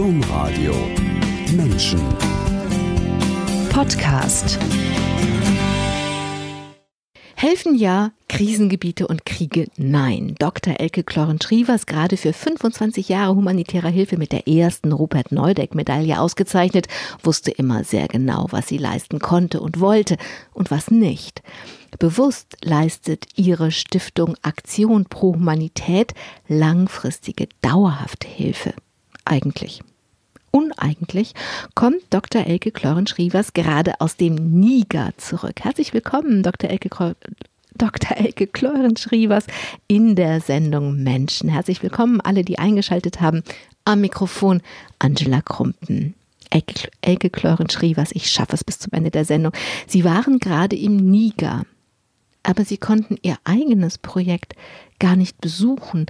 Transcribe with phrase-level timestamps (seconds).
[0.00, 0.72] Domradio
[1.52, 2.00] Menschen
[3.68, 4.58] Podcast
[7.34, 10.36] Helfen ja, Krisengebiete und Kriege nein.
[10.38, 10.80] Dr.
[10.80, 16.88] Elke Kloren-Schrivers, gerade für 25 Jahre humanitärer Hilfe mit der ersten Rupert Neudeck-Medaille ausgezeichnet,
[17.22, 20.16] wusste immer sehr genau, was sie leisten konnte und wollte
[20.54, 21.42] und was nicht.
[21.98, 26.14] Bewusst leistet ihre Stiftung Aktion pro Humanität
[26.48, 28.72] langfristige, dauerhafte Hilfe.
[29.26, 29.82] Eigentlich
[30.50, 31.34] uneigentlich,
[31.74, 32.46] kommt Dr.
[32.46, 35.60] Elke Kloren-Schrivers gerade aus dem Niger zurück.
[35.62, 36.70] Herzlich willkommen, Dr.
[36.70, 36.88] Elke
[37.76, 38.16] Dr.
[38.16, 39.46] Elke Kloren-Schrivers
[39.86, 41.48] in der Sendung Menschen.
[41.48, 43.42] Herzlich willkommen alle, die eingeschaltet haben.
[43.84, 44.60] Am Mikrofon
[44.98, 46.14] Angela Krumpen.
[46.50, 49.52] Elke, Elke Kloren-Schrivers, ich schaffe es bis zum Ende der Sendung.
[49.86, 51.62] Sie waren gerade im Niger,
[52.42, 54.54] aber sie konnten ihr eigenes Projekt
[54.98, 56.06] gar nicht besuchen.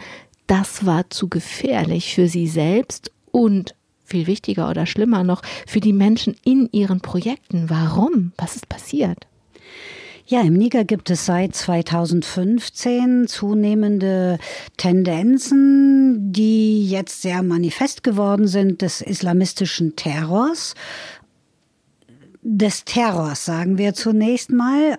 [0.46, 3.74] Das war zu gefährlich für sie selbst und
[4.10, 7.70] viel wichtiger oder schlimmer noch, für die Menschen in ihren Projekten.
[7.70, 8.32] Warum?
[8.36, 9.26] Was ist passiert?
[10.26, 14.38] Ja, im Niger gibt es seit 2015 zunehmende
[14.76, 20.74] Tendenzen, die jetzt sehr manifest geworden sind des islamistischen Terrors
[22.42, 24.98] des Terrors, sagen wir zunächst mal.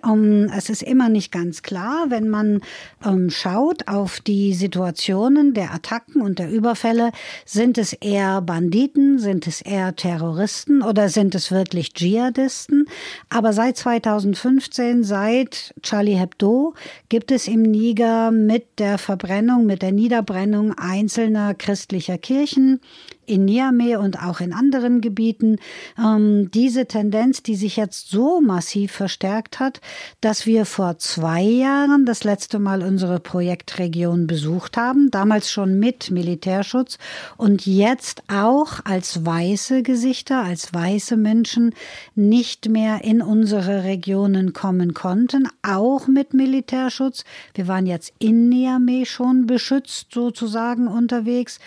[0.56, 2.62] Es ist immer nicht ganz klar, wenn man
[3.04, 7.12] um, schaut auf die Situationen der Attacken und der Überfälle,
[7.46, 12.86] sind es eher Banditen, sind es eher Terroristen oder sind es wirklich Dschihadisten?
[13.30, 16.76] Aber seit 2015, seit Charlie Hebdo,
[17.10, 22.82] gibt es im Niger mit der Verbrennung, mit der Niederbrennung einzelner christlicher Kirchen
[23.32, 25.58] in Niamey und auch in anderen Gebieten
[25.98, 29.80] ähm, diese Tendenz, die sich jetzt so massiv verstärkt hat,
[30.20, 36.12] dass wir vor zwei Jahren das letzte Mal unsere Projektregion besucht haben, damals schon mit
[36.12, 36.98] Militärschutz
[37.38, 41.74] und jetzt auch als weiße Gesichter, als weiße Menschen
[42.16, 47.24] nicht mehr in unsere Regionen kommen konnten, auch mit Militärschutz.
[47.54, 51.60] Wir waren jetzt in Niamey schon beschützt sozusagen unterwegs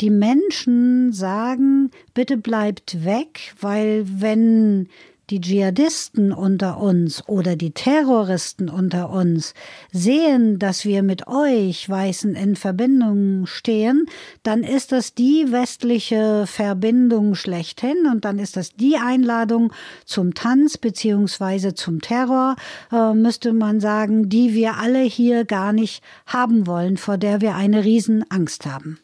[0.00, 4.88] die Menschen sagen, bitte bleibt weg, weil wenn
[5.30, 9.54] die Dschihadisten unter uns oder die Terroristen unter uns
[9.92, 14.06] sehen, dass wir mit euch Weißen in Verbindung stehen,
[14.42, 19.72] dann ist das die westliche Verbindung schlechthin und dann ist das die Einladung
[20.04, 22.56] zum Tanz beziehungsweise zum Terror,
[22.92, 27.54] äh, müsste man sagen, die wir alle hier gar nicht haben wollen, vor der wir
[27.54, 28.98] eine Riesenangst haben.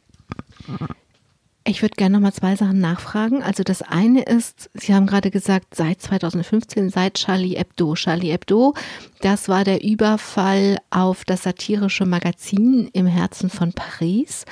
[1.68, 3.42] Ich würde gerne noch mal zwei Sachen nachfragen.
[3.42, 7.94] Also das eine ist, Sie haben gerade gesagt, seit 2015, seit Charlie Hebdo.
[7.94, 8.74] Charlie Hebdo,
[9.20, 14.44] das war der Überfall auf das satirische Magazin im Herzen von Paris.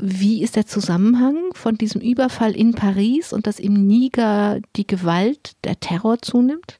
[0.00, 5.52] Wie ist der Zusammenhang von diesem Überfall in Paris und dass im Niger die Gewalt,
[5.64, 6.78] der Terror zunimmt?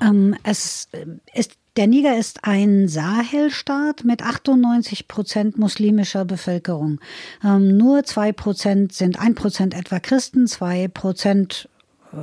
[0.00, 0.88] Ähm, es
[1.34, 7.00] ist der Niger ist ein Sahelstaat mit 98 Prozent muslimischer Bevölkerung.
[7.44, 11.68] Ähm, nur zwei Prozent sind ein Prozent etwa Christen, zwei Prozent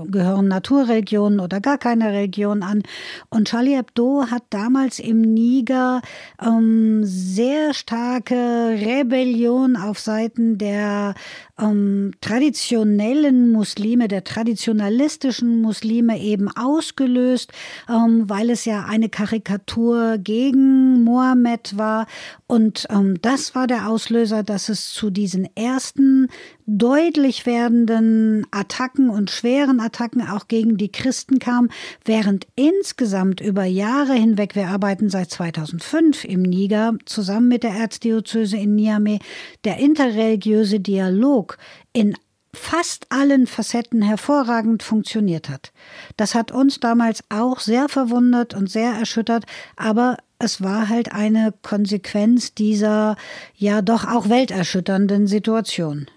[0.08, 2.84] gehören Naturreligionen oder gar keine Religion an.
[3.30, 6.02] Und Charlie Hebdo hat damals im Niger
[6.42, 11.16] ähm, sehr starke Rebellion auf Seiten der
[11.60, 17.52] ähm, traditionellen Muslime, der traditionalistischen Muslime eben ausgelöst,
[17.90, 22.08] ähm, weil es ja eine Karikatur gegen Mohammed war.
[22.48, 26.28] Und ähm, das war der Auslöser, dass es zu diesen ersten
[26.66, 31.70] deutlich werdenden Attacken und schweren Attacken auch gegen die Christen kam,
[32.06, 38.58] während insgesamt über Jahre hinweg, wir arbeiten seit 2005 im Niger zusammen mit der Erzdiözese
[38.58, 39.20] in Niamey,
[39.64, 41.58] der interreligiöse Dialog
[41.92, 42.16] in
[42.56, 45.72] fast allen Facetten hervorragend funktioniert hat.
[46.18, 51.54] Das hat uns damals auch sehr verwundert und sehr erschüttert, aber es war halt eine
[51.62, 53.16] Konsequenz dieser
[53.56, 56.08] ja doch auch welterschütternden Situation.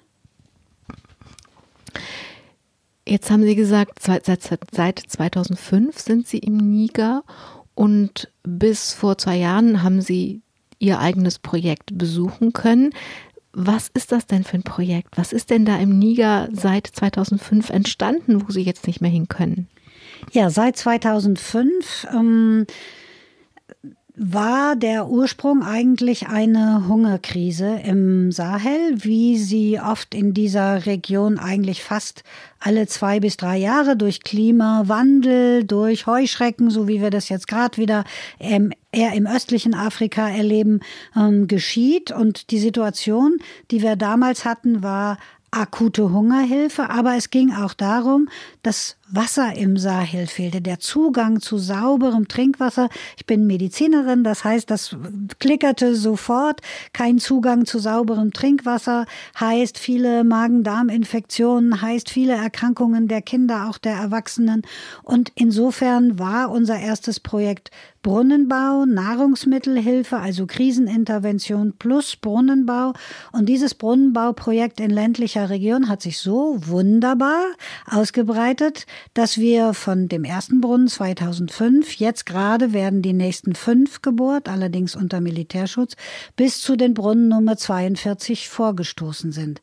[3.09, 7.23] Jetzt haben Sie gesagt, seit, seit 2005 sind Sie im Niger
[7.75, 10.43] und bis vor zwei Jahren haben Sie
[10.79, 12.91] Ihr eigenes Projekt besuchen können.
[13.53, 15.17] Was ist das denn für ein Projekt?
[15.17, 19.29] Was ist denn da im Niger seit 2005 entstanden, wo Sie jetzt nicht mehr hin
[19.29, 19.69] können?
[20.33, 22.67] Ja, seit 2005 ähm,
[24.19, 31.83] war der Ursprung eigentlich eine Hungerkrise im Sahel, wie sie oft in dieser Region eigentlich
[31.83, 32.25] fast
[32.59, 37.77] alle zwei bis drei Jahre durch Klimawandel, durch Heuschrecken, so wie wir das jetzt gerade
[37.77, 38.05] wieder
[38.41, 40.81] ähm, eher im östlichen Afrika erleben,
[41.15, 42.11] ähm, geschieht.
[42.11, 43.37] Und die Situation,
[43.71, 45.19] die wir damals hatten, war
[45.51, 48.29] akute Hungerhilfe, aber es ging auch darum,
[48.63, 52.89] dass Wasser im Sahel fehlte, der Zugang zu sauberem Trinkwasser.
[53.17, 54.97] Ich bin Medizinerin, das heißt, das
[55.39, 56.61] klickerte sofort.
[56.93, 59.07] Kein Zugang zu sauberem Trinkwasser
[59.39, 64.63] heißt viele Magen-Darm-Infektionen, heißt viele Erkrankungen der Kinder, auch der Erwachsenen.
[65.05, 67.71] Und insofern war unser erstes Projekt
[68.07, 72.93] Brunnenbau, Nahrungsmittelhilfe, also Krisenintervention plus Brunnenbau.
[73.33, 77.43] Und dieses Brunnenbauprojekt in ländlicher Region hat sich so wunderbar
[77.91, 84.49] ausgebreitet, dass wir von dem ersten Brunnen 2005, jetzt gerade werden die nächsten fünf gebohrt,
[84.49, 85.97] allerdings unter Militärschutz,
[86.37, 89.61] bis zu den Brunnen Nummer 42 vorgestoßen sind.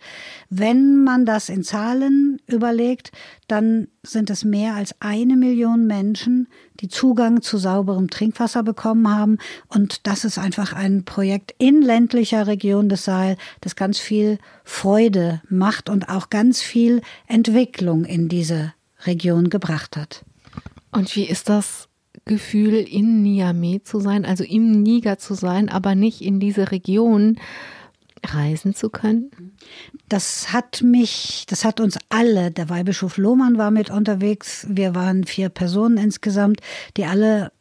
[0.50, 3.12] Wenn man das in Zahlen überlegt,
[3.48, 6.48] dann sind es mehr als eine Million Menschen,
[6.80, 9.38] die Zugang zu sauberem Trinkwasser bekommen haben.
[9.68, 15.42] Und das ist einfach ein Projekt in ländlicher Region des Saal, das ganz viel Freude
[15.50, 18.74] macht und auch ganz viel Entwicklung in diese
[19.06, 20.26] Region gebracht hat.
[20.92, 21.90] Und wie ist das
[22.26, 27.38] Gefühl, in Niamey zu sein, also im Niger zu sein, aber nicht in diese Region?
[28.26, 29.56] reisen zu können?
[30.10, 35.26] Das hat mich, das hat uns alle, der Weihbischof Lohmann war mit unterwegs, wir waren
[35.26, 36.62] vier Personen insgesamt,
[36.98, 37.52] die alle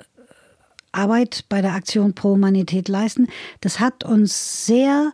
[0.92, 3.28] Arbeit bei der Aktion Pro Humanität leisten.
[3.60, 5.12] Das hat uns sehr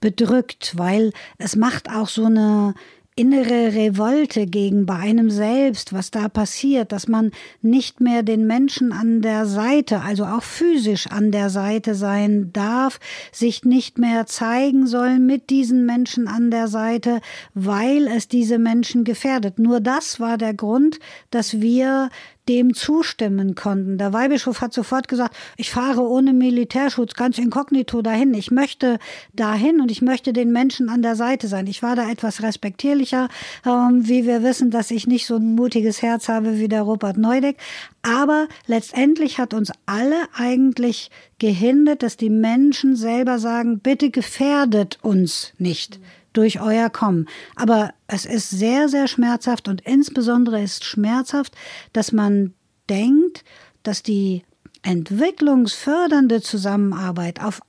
[0.00, 2.74] bedrückt, weil es macht auch so eine
[3.16, 7.32] innere Revolte gegen bei einem selbst, was da passiert, dass man
[7.62, 13.00] nicht mehr den Menschen an der Seite, also auch physisch an der Seite sein darf,
[13.32, 17.22] sich nicht mehr zeigen soll mit diesen Menschen an der Seite,
[17.54, 19.58] weil es diese Menschen gefährdet.
[19.58, 20.98] Nur das war der Grund,
[21.30, 22.10] dass wir
[22.48, 23.98] dem zustimmen konnten.
[23.98, 28.34] Der Weihbischof hat sofort gesagt, ich fahre ohne Militärschutz ganz inkognito dahin.
[28.34, 28.98] Ich möchte
[29.32, 31.66] dahin und ich möchte den Menschen an der Seite sein.
[31.66, 33.28] Ich war da etwas respektierlicher,
[33.64, 37.16] ähm, wie wir wissen, dass ich nicht so ein mutiges Herz habe wie der Robert
[37.16, 37.56] Neudeck.
[38.02, 45.52] Aber letztendlich hat uns alle eigentlich gehindert, dass die Menschen selber sagen, bitte gefährdet uns
[45.58, 45.98] nicht
[46.36, 47.28] durch euer Kommen.
[47.54, 51.54] Aber es ist sehr, sehr schmerzhaft und insbesondere ist schmerzhaft,
[51.92, 52.54] dass man
[52.88, 53.44] denkt,
[53.82, 54.42] dass die
[54.82, 57.60] entwicklungsfördernde Zusammenarbeit auf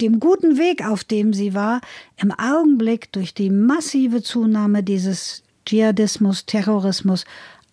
[0.00, 1.80] dem guten Weg, auf dem sie war,
[2.16, 7.24] im Augenblick durch die massive Zunahme dieses Dschihadismus, Terrorismus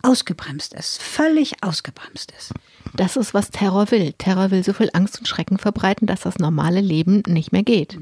[0.04, 2.52] ausgebremst ist, völlig ausgebremst ist.
[2.96, 4.12] Das ist, was Terror will.
[4.18, 7.98] Terror will so viel Angst und Schrecken verbreiten, dass das normale Leben nicht mehr geht.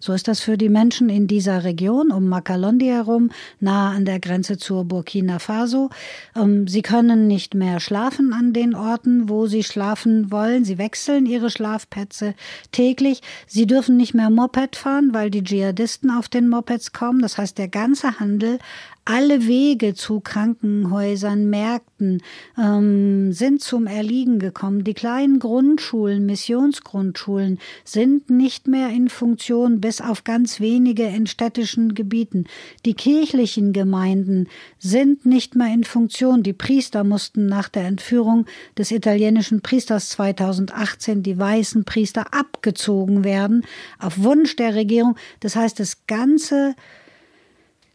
[0.00, 4.18] So ist das für die Menschen in dieser Region um Makalondi herum, nahe an der
[4.18, 5.90] Grenze zur Burkina Faso.
[6.34, 10.64] Ähm, sie können nicht mehr schlafen an den Orten, wo sie schlafen wollen.
[10.64, 12.34] Sie wechseln ihre Schlafplätze
[12.72, 13.20] täglich.
[13.46, 17.22] Sie dürfen nicht mehr Moped fahren, weil die Dschihadisten auf den Mopeds kommen.
[17.22, 18.58] Das heißt, der ganze Handel
[19.04, 22.22] alle Wege zu Krankenhäusern, Märkten
[22.56, 24.84] ähm, sind zum Erliegen gekommen.
[24.84, 31.94] Die kleinen Grundschulen, Missionsgrundschulen sind nicht mehr in Funktion, bis auf ganz wenige in städtischen
[31.94, 32.44] Gebieten.
[32.86, 36.44] Die kirchlichen Gemeinden sind nicht mehr in Funktion.
[36.44, 38.46] Die Priester mussten nach der Entführung
[38.78, 43.64] des italienischen Priesters 2018, die weißen Priester, abgezogen werden,
[43.98, 45.16] auf Wunsch der Regierung.
[45.40, 46.76] Das heißt, das ganze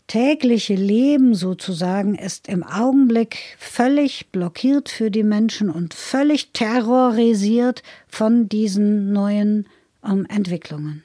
[0.07, 8.49] tägliche Leben sozusagen ist im Augenblick völlig blockiert für die Menschen und völlig terrorisiert von
[8.49, 9.67] diesen neuen
[10.05, 11.03] ähm, Entwicklungen.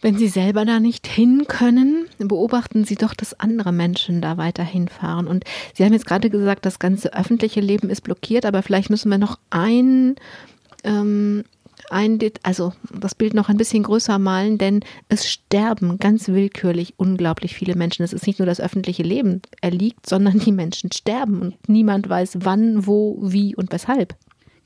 [0.00, 4.86] Wenn Sie selber da nicht hin können, beobachten Sie doch, dass andere Menschen da weiterhin
[4.86, 5.26] fahren.
[5.26, 9.10] Und Sie haben jetzt gerade gesagt, das ganze öffentliche Leben ist blockiert, aber vielleicht müssen
[9.10, 10.14] wir noch ein
[10.84, 11.44] ähm,
[11.90, 17.54] ein, also das Bild noch ein bisschen größer malen, denn es sterben ganz willkürlich unglaublich
[17.54, 18.02] viele Menschen.
[18.02, 22.38] Es ist nicht nur das öffentliche Leben erliegt, sondern die Menschen sterben und niemand weiß
[22.40, 24.14] wann, wo, wie und weshalb.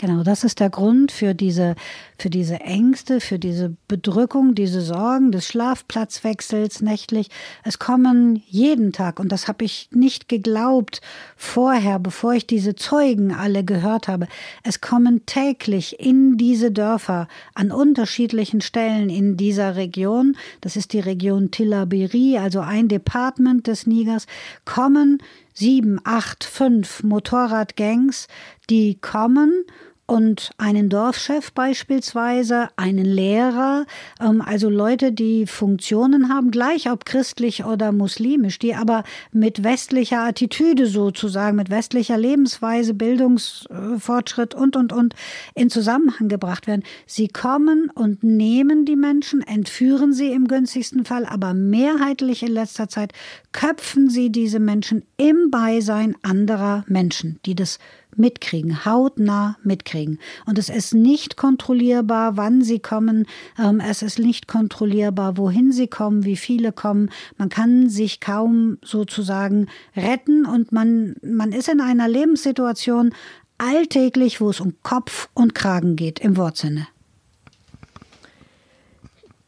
[0.02, 1.76] Genau, das ist der Grund für diese,
[2.18, 7.28] für diese Ängste, für diese Bedrückung, diese Sorgen des Schlafplatzwechsels nächtlich.
[7.62, 11.02] Es kommen jeden Tag, und das habe ich nicht geglaubt
[11.36, 14.26] vorher, bevor ich diese Zeugen alle gehört habe,
[14.64, 21.00] es kommen täglich in diese Dörfer an unterschiedlichen Stellen in dieser Region, das ist die
[21.00, 24.26] Region Tillaberi, also ein Departement des Nigers,
[24.64, 25.18] kommen
[25.54, 28.26] sieben, acht, fünf Motorradgangs,
[28.68, 29.64] die kommen
[30.12, 33.86] und einen Dorfchef beispielsweise, einen Lehrer,
[34.20, 40.20] ähm, also Leute, die Funktionen haben, gleich ob christlich oder muslimisch, die aber mit westlicher
[40.20, 45.14] Attitüde sozusagen, mit westlicher Lebensweise, Bildungsfortschritt und, und, und
[45.54, 46.82] in Zusammenhang gebracht werden.
[47.06, 52.90] Sie kommen und nehmen die Menschen, entführen sie im günstigsten Fall, aber mehrheitlich in letzter
[52.90, 53.14] Zeit
[53.52, 57.78] köpfen sie diese Menschen im Beisein anderer Menschen, die das
[58.16, 60.18] mitkriegen, hautnah mitkriegen.
[60.46, 63.26] Und es ist nicht kontrollierbar, wann sie kommen.
[63.58, 67.10] Ähm, es ist nicht kontrollierbar, wohin sie kommen, wie viele kommen.
[67.36, 73.14] Man kann sich kaum sozusagen retten und man, man ist in einer Lebenssituation
[73.58, 76.88] alltäglich, wo es um Kopf und Kragen geht, im Wortsinne.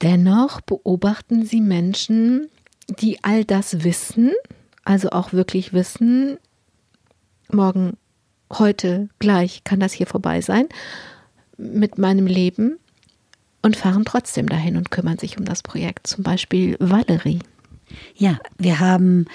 [0.03, 2.49] Dennoch beobachten Sie Menschen,
[2.89, 4.33] die all das wissen,
[4.85, 6.37] also auch wirklich wissen,
[7.51, 7.97] morgen
[8.53, 10.69] heute gleich kann das hier vorbei sein
[11.57, 12.79] mit meinem Leben
[13.63, 16.07] und fahren trotzdem dahin und kümmern sich um das Projekt.
[16.07, 17.41] Zum Beispiel Valerie.
[18.17, 19.27] Ja, wir haben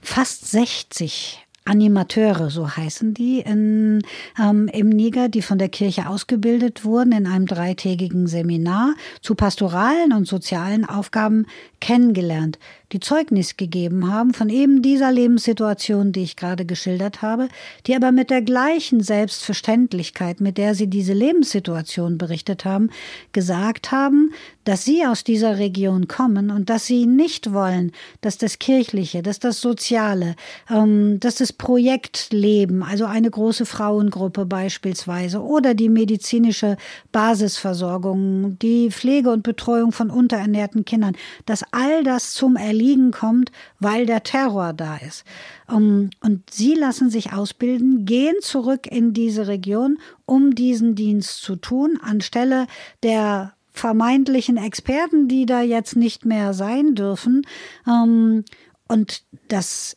[0.00, 4.02] fast 60 Animateure, so heißen die, in,
[4.38, 10.12] ähm, im Niger, die von der Kirche ausgebildet wurden in einem dreitägigen Seminar zu pastoralen
[10.12, 11.46] und sozialen Aufgaben
[11.80, 12.58] kennengelernt
[12.94, 17.48] die Zeugnis gegeben haben von eben dieser Lebenssituation, die ich gerade geschildert habe,
[17.88, 22.90] die aber mit der gleichen Selbstverständlichkeit, mit der sie diese Lebenssituation berichtet haben,
[23.32, 24.32] gesagt haben,
[24.62, 29.40] dass sie aus dieser Region kommen und dass sie nicht wollen, dass das Kirchliche, dass
[29.40, 30.36] das Soziale,
[30.70, 36.76] ähm, dass das Projektleben, also eine große Frauengruppe beispielsweise oder die medizinische
[37.10, 43.50] Basisversorgung, die Pflege und Betreuung von unterernährten Kindern, dass all das zum Erleben Erliegen kommt,
[43.80, 45.24] weil der Terror da ist.
[45.66, 51.56] Um, und sie lassen sich ausbilden, gehen zurück in diese Region, um diesen Dienst zu
[51.56, 52.66] tun, anstelle
[53.02, 57.46] der vermeintlichen Experten, die da jetzt nicht mehr sein dürfen.
[57.86, 58.44] Um,
[58.86, 59.96] und das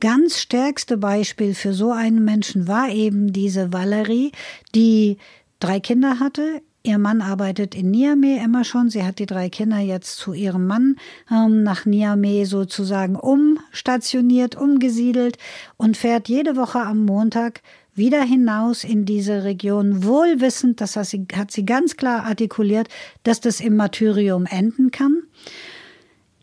[0.00, 4.32] ganz stärkste Beispiel für so einen Menschen war eben diese Valerie,
[4.74, 5.18] die
[5.60, 8.90] drei Kinder hatte, Ihr Mann arbeitet in Niamey immer schon.
[8.90, 10.96] Sie hat die drei Kinder jetzt zu ihrem Mann
[11.30, 15.38] ähm, nach Niamey sozusagen umstationiert, umgesiedelt
[15.78, 17.62] und fährt jede Woche am Montag
[17.94, 22.88] wieder hinaus in diese Region, wohlwissend, das hat sie, hat sie ganz klar artikuliert,
[23.22, 25.22] dass das im Martyrium enden kann.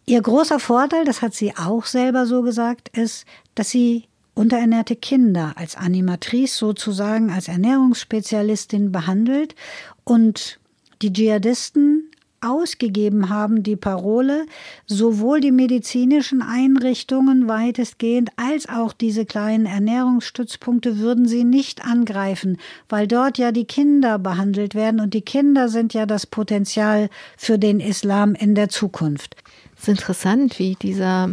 [0.08, 5.54] Ihr großer Vorteil, das hat sie auch selber so gesagt, ist, dass sie unterernährte Kinder
[5.56, 9.56] als Animatrice sozusagen, als Ernährungsspezialistin behandelt
[10.04, 10.60] und
[11.02, 12.12] die Dschihadisten
[12.42, 14.46] ausgegeben haben, die Parole,
[14.88, 22.58] sowohl die medizinischen Einrichtungen weitestgehend als auch diese kleinen Ernährungsstützpunkte würden sie nicht angreifen,
[22.90, 27.60] weil dort ja die Kinder behandelt werden und die Kinder sind ja das Potenzial für
[27.60, 29.36] den Islam in der Zukunft.
[29.76, 31.30] Es ist interessant, wie dieser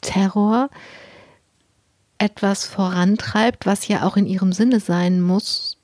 [0.00, 0.70] Terror
[2.22, 5.76] etwas vorantreibt, was ja auch in ihrem Sinne sein muss,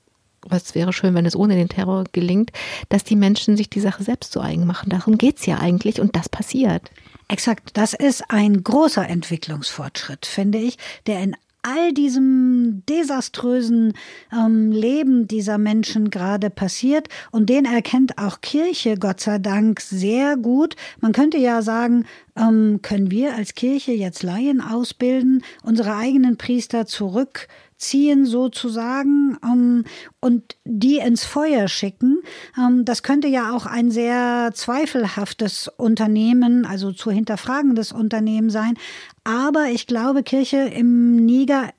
[0.47, 2.51] was wäre schön, wenn es ohne den Terror gelingt,
[2.87, 4.89] dass die Menschen sich die Sache selbst zu eigen machen.
[4.89, 6.91] Darum geht es ja eigentlich und das passiert.
[7.27, 10.77] Exakt, das ist ein großer Entwicklungsfortschritt, finde ich,
[11.07, 13.93] der in all diesem desaströsen
[14.31, 17.07] ähm, Leben dieser Menschen gerade passiert.
[17.31, 20.75] Und den erkennt auch Kirche, Gott sei Dank, sehr gut.
[21.01, 26.85] Man könnte ja sagen, ähm, können wir als Kirche jetzt Laien ausbilden, unsere eigenen Priester
[26.85, 27.47] zurück
[27.79, 29.85] ziehen sozusagen ähm,
[30.19, 32.19] und die ins Feuer schicken.
[32.57, 38.75] Ähm, das könnte ja auch ein sehr zweifelhaftes Unternehmen, also zu hinterfragendes Unternehmen sein.
[39.23, 41.69] Aber ich glaube, Kirche im Niger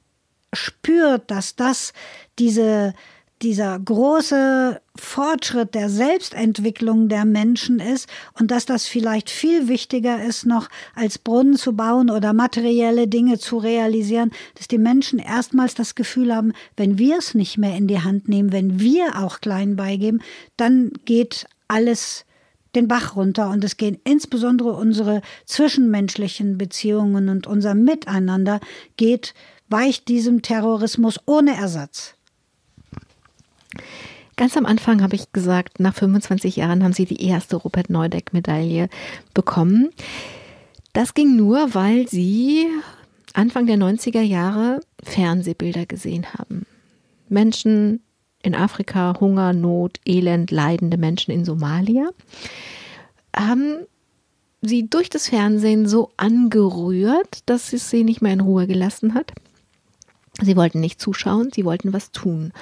[0.53, 1.93] spürt, dass das
[2.39, 2.95] diese
[3.43, 10.45] dieser große Fortschritt der Selbstentwicklung der Menschen ist und dass das vielleicht viel wichtiger ist,
[10.45, 15.95] noch als Brunnen zu bauen oder materielle Dinge zu realisieren, dass die Menschen erstmals das
[15.95, 19.77] Gefühl haben, wenn wir es nicht mehr in die Hand nehmen, wenn wir auch klein
[19.77, 20.21] beigeben,
[20.57, 22.27] dann geht alles
[22.75, 28.61] den Bach runter und es gehen insbesondere unsere zwischenmenschlichen Beziehungen und unser Miteinander
[28.97, 29.35] geht
[29.69, 32.15] weicht diesem Terrorismus ohne Ersatz.
[34.37, 38.89] Ganz am Anfang habe ich gesagt, nach 25 Jahren haben Sie die erste Rupert Neudeck-Medaille
[39.35, 39.91] bekommen.
[40.93, 42.67] Das ging nur, weil Sie
[43.35, 46.67] Anfang der 90er Jahre Fernsehbilder gesehen haben.
[47.29, 48.03] Menschen
[48.43, 52.11] in Afrika, Hunger, Not, Elend, leidende Menschen in Somalia,
[53.37, 53.87] haben
[54.63, 59.33] sie durch das Fernsehen so angerührt, dass es sie nicht mehr in Ruhe gelassen hat.
[60.41, 62.53] Sie wollten nicht zuschauen, sie wollten was tun.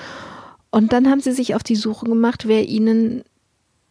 [0.71, 3.23] Und dann haben sie sich auf die Suche gemacht, wer ihnen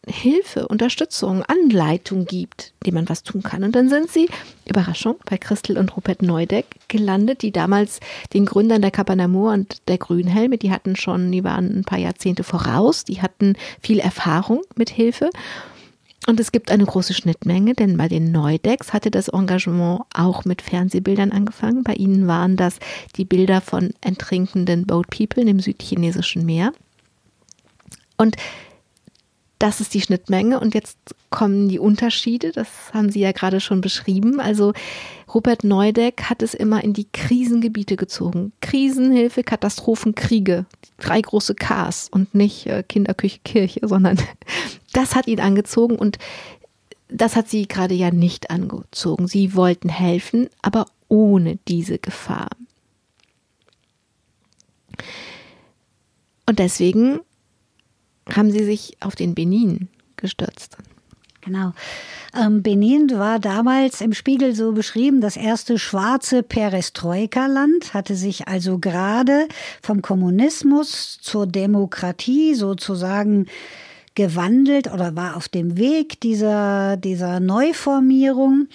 [0.06, 3.64] Hilfe, Unterstützung, Anleitung gibt, die man was tun kann.
[3.64, 4.28] Und dann sind sie,
[4.66, 8.00] Überraschung, bei Christel und Rupert Neudeck gelandet, die damals
[8.32, 12.42] den Gründern der Kapanamur und der Grünhelme, die hatten schon, die waren ein paar Jahrzehnte
[12.42, 15.30] voraus, die hatten viel Erfahrung mit Hilfe.
[16.26, 20.60] Und es gibt eine große Schnittmenge, denn bei den Neudecks hatte das Engagement auch mit
[20.60, 21.84] Fernsehbildern angefangen.
[21.84, 22.78] Bei ihnen waren das
[23.16, 26.72] die Bilder von entrinkenden Boat People im südchinesischen Meer.
[28.18, 28.36] Und
[29.58, 30.98] das ist die Schnittmenge und jetzt
[31.30, 34.40] kommen die Unterschiede, das haben Sie ja gerade schon beschrieben.
[34.40, 34.72] Also
[35.34, 38.52] Rupert Neudeck hat es immer in die Krisengebiete gezogen.
[38.60, 40.66] Krisenhilfe, Katastrophen, Kriege,
[40.98, 44.18] drei große Ks und nicht äh, Kinderküche, Kirche, sondern
[44.92, 46.18] das hat ihn angezogen und
[47.08, 49.26] das hat sie gerade ja nicht angezogen.
[49.26, 52.50] Sie wollten helfen, aber ohne diese Gefahr.
[56.46, 57.20] Und deswegen
[58.34, 60.76] haben Sie sich auf den Benin gestürzt.
[61.40, 61.72] Genau.
[62.38, 68.78] Ähm, Benin war damals im Spiegel so beschrieben, das erste schwarze Perestroika-Land, hatte sich also
[68.78, 69.48] gerade
[69.80, 73.46] vom Kommunismus zur Demokratie sozusagen
[74.14, 78.66] gewandelt oder war auf dem Weg dieser, dieser Neuformierung.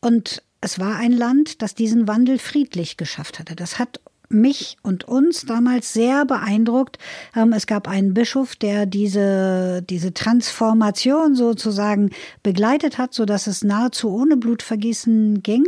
[0.00, 3.56] Und es war ein Land, das diesen Wandel friedlich geschafft hatte.
[3.56, 4.00] Das hat
[4.32, 6.98] mich und uns damals sehr beeindruckt.
[7.36, 12.10] Ähm, es gab einen Bischof, der diese, diese Transformation sozusagen
[12.42, 15.64] begleitet hat, so dass es nahezu ohne Blutvergießen ging.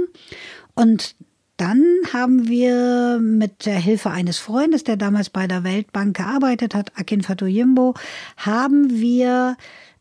[0.75, 1.14] Und
[1.56, 6.92] dann haben wir mit der Hilfe eines Freundes, der damals bei der Weltbank gearbeitet hat,
[6.97, 7.94] Akin Fatoyimbo,
[8.37, 9.56] haben wir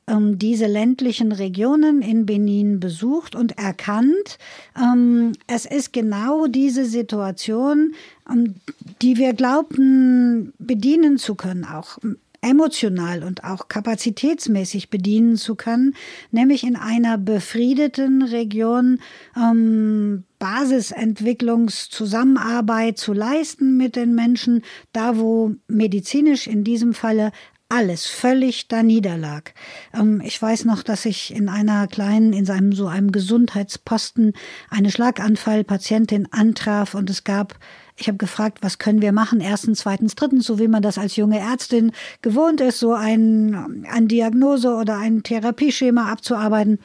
[0.08, 4.38] ähm, diese ländlichen Regionen in Benin besucht und erkannt,
[4.78, 7.94] ähm, es ist genau diese Situation,
[8.30, 8.56] ähm,
[9.02, 11.98] die wir glaubten bedienen zu können, auch
[12.44, 15.96] emotional und auch kapazitätsmäßig bedienen zu können,
[16.32, 19.00] nämlich in einer befriedeten Region
[19.36, 27.32] ähm, Basisentwicklungszusammenarbeit zu leisten mit den Menschen, da wo medizinisch in diesem Falle
[27.74, 29.54] alles völlig da niederlag.
[29.94, 34.34] Ähm, ich weiß noch, dass ich in einer kleinen, in einem so einem Gesundheitsposten
[34.70, 37.58] eine Schlaganfallpatientin antraf und es gab
[37.96, 39.40] ich habe gefragt, was können wir machen?
[39.40, 41.92] Erstens, zweitens, drittens, so wie man das als junge Ärztin
[42.24, 46.80] gewohnt ist, so ein, ein Diagnose oder ein Therapieschema abzuarbeiten.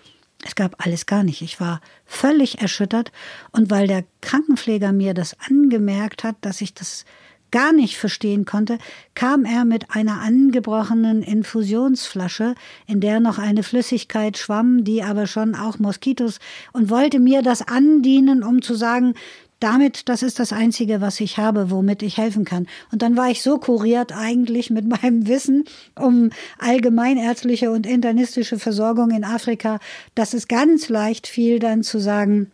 [0.45, 1.41] Es gab alles gar nicht.
[1.41, 3.11] Ich war völlig erschüttert.
[3.53, 7.07] Und weil der Krankenpfleger mir das angemerkt hat, dass ich das
[7.51, 8.79] gar nicht verstehen konnte,
[9.15, 12.55] kam er mit einer angebrochenen Infusionsflasche,
[12.87, 16.39] in der noch eine Flüssigkeit schwamm, die aber schon auch Moskitos,
[16.73, 19.15] und wollte mir das andienen, um zu sagen,
[19.61, 22.67] damit, das ist das Einzige, was ich habe, womit ich helfen kann.
[22.93, 25.65] Und dann war ich so kuriert eigentlich mit meinem Wissen
[25.99, 29.81] um allgemeinärztliche und internistische Versorgung in Afrika,
[30.15, 32.53] dass es ganz leicht fiel, dann zu sagen,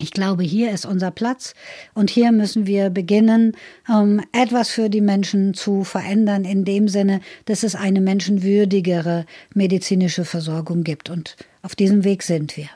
[0.00, 1.54] ich glaube, hier ist unser Platz
[1.94, 3.52] und hier müssen wir beginnen,
[3.88, 10.24] ähm, etwas für die Menschen zu verändern, in dem Sinne, dass es eine menschenwürdigere medizinische
[10.24, 11.10] Versorgung gibt.
[11.10, 12.68] Und auf diesem Weg sind wir.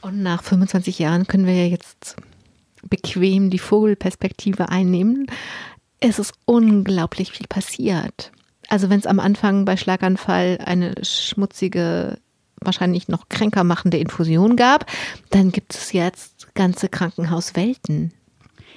[0.00, 2.16] Und nach 25 Jahren können wir ja jetzt
[2.88, 5.26] bequem die Vogelperspektive einnehmen.
[5.98, 8.30] Es ist unglaublich viel passiert.
[8.68, 12.18] Also wenn es am Anfang bei Schlaganfall eine schmutzige
[12.62, 14.86] wahrscheinlich noch kränker machende Infusion gab,
[15.30, 18.12] dann gibt es jetzt ganze Krankenhauswelten.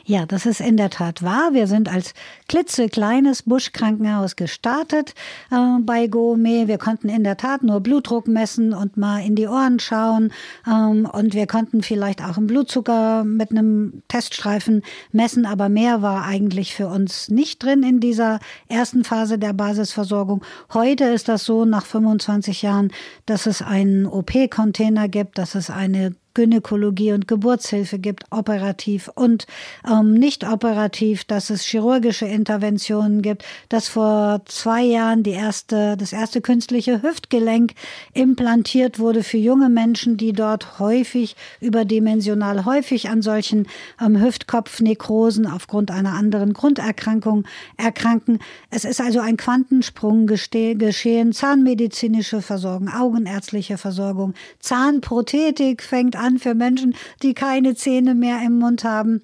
[0.05, 1.53] Ja, das ist in der Tat wahr.
[1.53, 2.13] Wir sind als
[2.47, 5.13] klitzekleines Buschkrankenhaus gestartet
[5.51, 6.67] äh, bei Gome.
[6.67, 10.33] Wir konnten in der Tat nur Blutdruck messen und mal in die Ohren schauen.
[10.67, 15.45] Ähm, und wir konnten vielleicht auch einen Blutzucker mit einem Teststreifen messen.
[15.45, 20.43] Aber mehr war eigentlich für uns nicht drin in dieser ersten Phase der Basisversorgung.
[20.73, 22.91] Heute ist das so, nach 25 Jahren,
[23.27, 29.47] dass es einen OP-Container gibt, dass es eine Gynäkologie und Geburtshilfe gibt, operativ und
[29.89, 36.13] ähm, nicht operativ, dass es chirurgische Interventionen gibt, dass vor zwei Jahren die erste, das
[36.13, 37.73] erste künstliche Hüftgelenk
[38.13, 43.67] implantiert wurde für junge Menschen, die dort häufig überdimensional häufig an solchen
[44.01, 47.45] ähm, Hüftkopfnekrosen aufgrund einer anderen Grunderkrankung
[47.77, 48.39] erkranken.
[48.69, 56.95] Es ist also ein Quantensprung geschehen, zahnmedizinische Versorgung, augenärztliche Versorgung, Zahnprothetik fängt an für Menschen,
[57.21, 59.21] die keine Zähne mehr im Mund haben.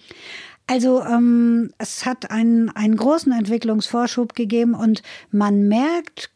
[0.67, 6.29] Also ähm, es hat einen, einen großen Entwicklungsvorschub gegeben und man merkt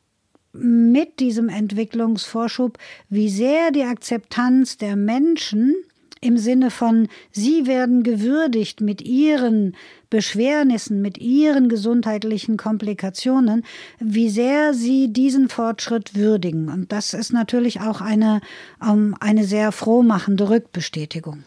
[0.54, 2.78] mit diesem Entwicklungsvorschub,
[3.10, 5.76] wie sehr die Akzeptanz der Menschen
[6.22, 9.76] im Sinne von, sie werden gewürdigt mit ihren
[10.12, 13.64] Beschwernissen, mit ihren gesundheitlichen Komplikationen,
[14.00, 16.70] wie sehr sie diesen Fortschritt würdigen.
[16.70, 18.42] Und das ist natürlich auch eine,
[18.88, 21.44] ähm, eine sehr frohmachende Rückbestätigung.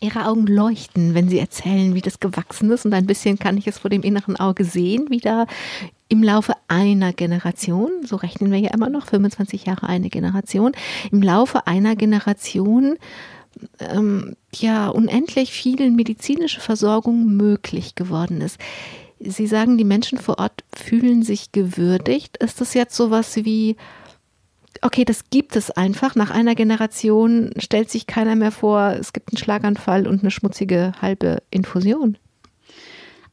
[0.00, 2.84] Ihre Augen leuchten, wenn Sie erzählen, wie das gewachsen ist.
[2.84, 5.46] Und ein bisschen kann ich es vor dem inneren Auge sehen, wie da
[6.08, 10.72] im Laufe einer Generation, so rechnen wir ja immer noch, 25 Jahre eine Generation,
[11.10, 12.96] im Laufe einer Generation
[13.80, 18.58] ähm, ja unendlich viel medizinische Versorgung möglich geworden ist.
[19.20, 22.36] Sie sagen, die Menschen vor Ort fühlen sich gewürdigt.
[22.36, 23.76] Ist das jetzt sowas wie,
[24.82, 26.14] okay, das gibt es einfach.
[26.14, 30.92] Nach einer Generation stellt sich keiner mehr vor, es gibt einen Schlaganfall und eine schmutzige
[31.00, 32.16] halbe Infusion?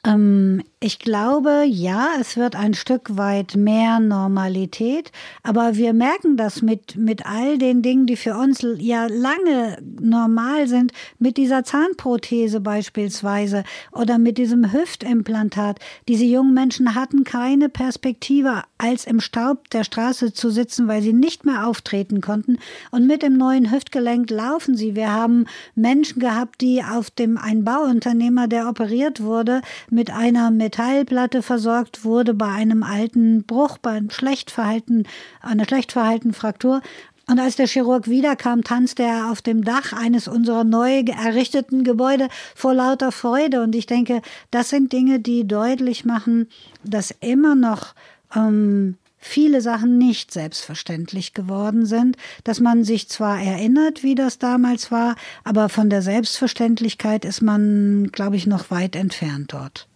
[0.06, 6.62] Ähm, ich glaube, ja, es wird ein Stück weit mehr Normalität, aber wir merken das
[6.62, 12.60] mit, mit all den Dingen, die für uns ja lange normal sind, mit dieser Zahnprothese
[12.60, 15.80] beispielsweise oder mit diesem Hüftimplantat.
[16.08, 21.14] Diese jungen Menschen hatten keine Perspektive, als im Staub der Straße zu sitzen, weil sie
[21.14, 22.60] nicht mehr auftreten konnten.
[22.92, 24.96] Und mit dem neuen Hüftgelenk laufen sie.
[24.96, 31.42] Wir haben Menschen gehabt, die auf dem, ein Bauunternehmer, der operiert wurde, mit einer Metallplatte
[31.42, 35.04] versorgt wurde bei einem alten Bruch, bei einem schlecht verhalten,
[35.40, 36.82] einer schlecht verhaltenen Fraktur.
[37.28, 42.28] Und als der Chirurg wiederkam, tanzte er auf dem Dach eines unserer neu errichteten Gebäude
[42.56, 43.64] vor lauter Freude.
[43.64, 46.50] Und ich denke, das sind Dinge, die deutlich machen,
[46.84, 47.96] dass immer noch
[48.36, 54.92] ähm, viele Sachen nicht selbstverständlich geworden sind, dass man sich zwar erinnert, wie das damals
[54.92, 59.88] war, aber von der Selbstverständlichkeit ist man, glaube ich, noch weit entfernt dort.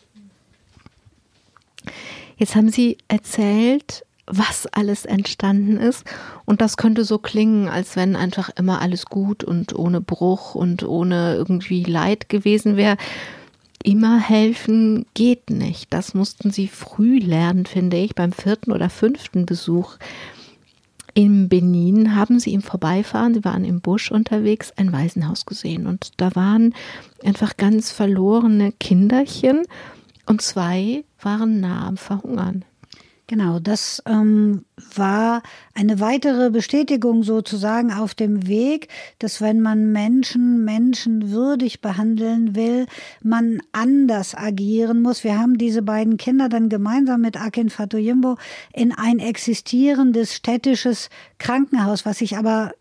[2.39, 6.05] Jetzt haben Sie erzählt, was alles entstanden ist.
[6.45, 10.83] Und das könnte so klingen, als wenn einfach immer alles gut und ohne Bruch und
[10.83, 12.95] ohne irgendwie Leid gewesen wäre.
[13.83, 15.93] Immer helfen geht nicht.
[15.93, 19.97] Das mussten Sie früh lernen, finde ich, beim vierten oder fünften Besuch.
[21.13, 25.87] In Benin haben sie im Vorbeifahren, sie waren im Busch unterwegs, ein Waisenhaus gesehen.
[25.87, 26.73] Und da waren
[27.23, 29.63] einfach ganz verlorene Kinderchen
[30.29, 32.63] und zwei waren nah am Verhungern.
[33.25, 34.65] Genau, das ähm,
[34.95, 35.43] war
[35.75, 38.87] eine weitere Bestätigung sozusagen auf dem Weg,
[39.19, 42.87] dass wenn man Menschen menschenwürdig behandeln will,
[43.21, 45.23] man anders agieren muss.
[45.23, 48.37] Wir haben diese beiden Kinder dann gemeinsam mit Akin Fatoyimbo
[48.73, 52.71] in ein existierendes städtisches Krankenhaus, was sich aber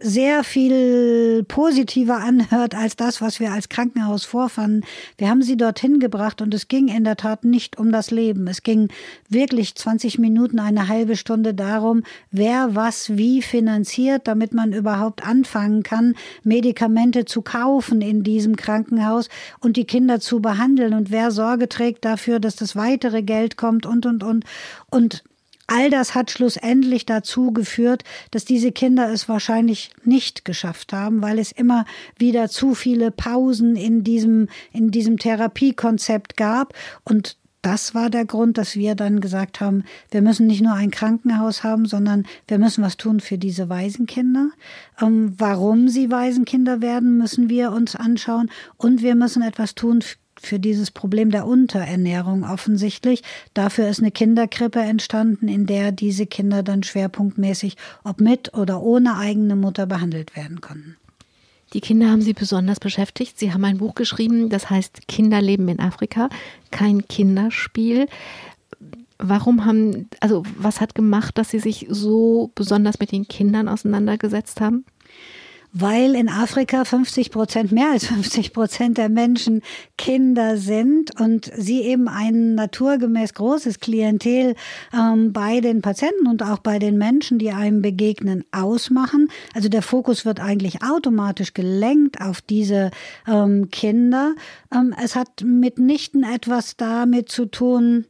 [0.00, 4.84] sehr viel positiver anhört als das, was wir als Krankenhaus vorfanden.
[5.18, 8.46] Wir haben sie dorthin gebracht und es ging in der Tat nicht um das Leben.
[8.48, 8.88] Es ging
[9.28, 15.82] wirklich 20 Minuten, eine halbe Stunde darum, wer was wie finanziert, damit man überhaupt anfangen
[15.82, 19.28] kann, Medikamente zu kaufen in diesem Krankenhaus
[19.60, 23.86] und die Kinder zu behandeln und wer Sorge trägt dafür, dass das weitere Geld kommt
[23.86, 24.44] und, und, und.
[24.90, 25.24] Und
[25.66, 31.38] All das hat schlussendlich dazu geführt, dass diese Kinder es wahrscheinlich nicht geschafft haben, weil
[31.38, 31.84] es immer
[32.18, 36.74] wieder zu viele Pausen in diesem, in diesem Therapiekonzept gab.
[37.04, 40.90] Und das war der Grund, dass wir dann gesagt haben, wir müssen nicht nur ein
[40.90, 44.50] Krankenhaus haben, sondern wir müssen was tun für diese Waisenkinder.
[45.00, 48.50] Ähm, warum sie Waisenkinder werden, müssen wir uns anschauen.
[48.76, 50.02] Und wir müssen etwas tun
[50.46, 53.22] für dieses Problem der Unterernährung offensichtlich.
[53.54, 59.16] Dafür ist eine Kinderkrippe entstanden, in der diese Kinder dann schwerpunktmäßig, ob mit oder ohne
[59.16, 60.96] eigene Mutter, behandelt werden konnten.
[61.72, 63.38] Die Kinder haben Sie besonders beschäftigt.
[63.38, 66.28] Sie haben ein Buch geschrieben, das heißt Kinderleben in Afrika,
[66.70, 68.06] kein Kinderspiel.
[69.18, 74.60] Warum haben, also was hat gemacht, dass Sie sich so besonders mit den Kindern auseinandergesetzt
[74.60, 74.84] haben?
[75.72, 79.62] Weil in Afrika 50 Prozent, mehr als 50 Prozent der Menschen
[79.96, 84.54] Kinder sind und sie eben ein naturgemäß großes Klientel
[84.92, 89.28] ähm, bei den Patienten und auch bei den Menschen, die einem begegnen, ausmachen.
[89.54, 92.90] Also der Fokus wird eigentlich automatisch gelenkt auf diese
[93.26, 94.34] ähm, Kinder.
[94.72, 98.06] Ähm, es hat mitnichten etwas damit zu tun,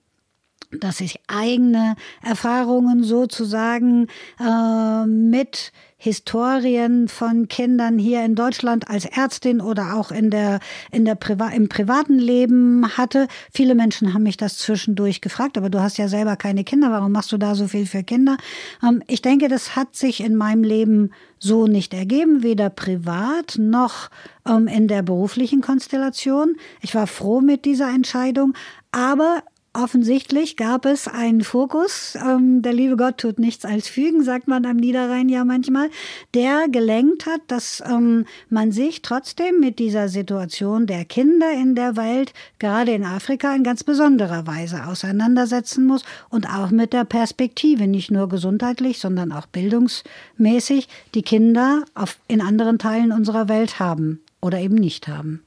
[0.81, 4.09] dass ich eigene Erfahrungen sozusagen
[4.41, 5.73] äh, mit
[6.05, 10.59] Historien von Kindern hier in Deutschland als Ärztin oder auch in der,
[10.91, 13.29] in der Priva im privaten Leben hatte.
[13.53, 17.13] Viele Menschen haben mich das zwischendurch gefragt, aber du hast ja selber keine Kinder, warum
[17.13, 18.37] machst du da so viel für Kinder?
[18.83, 24.11] Ähm, ich denke, das hat sich in meinem Leben so nicht ergeben, weder privat noch
[24.45, 26.57] ähm, in der beruflichen Konstellation.
[26.81, 28.55] Ich war froh mit dieser Entscheidung,
[28.91, 34.47] aber offensichtlich gab es einen Fokus, ähm, der liebe Gott tut nichts als fügen, sagt
[34.49, 35.89] man am Niederrhein ja manchmal,
[36.35, 41.97] der gelenkt hat, dass ähm, man sich trotzdem mit dieser Situation der Kinder in der
[41.97, 47.87] Welt, gerade in Afrika, in ganz besonderer Weise auseinandersetzen muss und auch mit der Perspektive,
[47.87, 54.21] nicht nur gesundheitlich, sondern auch bildungsmäßig, die Kinder auf, in anderen Teilen unserer Welt haben
[54.41, 55.43] oder eben nicht haben.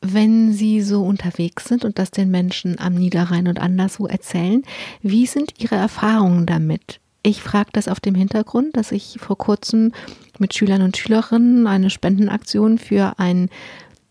[0.00, 4.62] Wenn Sie so unterwegs sind und das den Menschen am Niederrhein und anderswo erzählen,
[5.02, 7.00] wie sind Ihre Erfahrungen damit?
[7.22, 9.92] Ich frage das auf dem Hintergrund, dass ich vor kurzem
[10.38, 13.50] mit Schülern und Schülerinnen eine Spendenaktion für ein,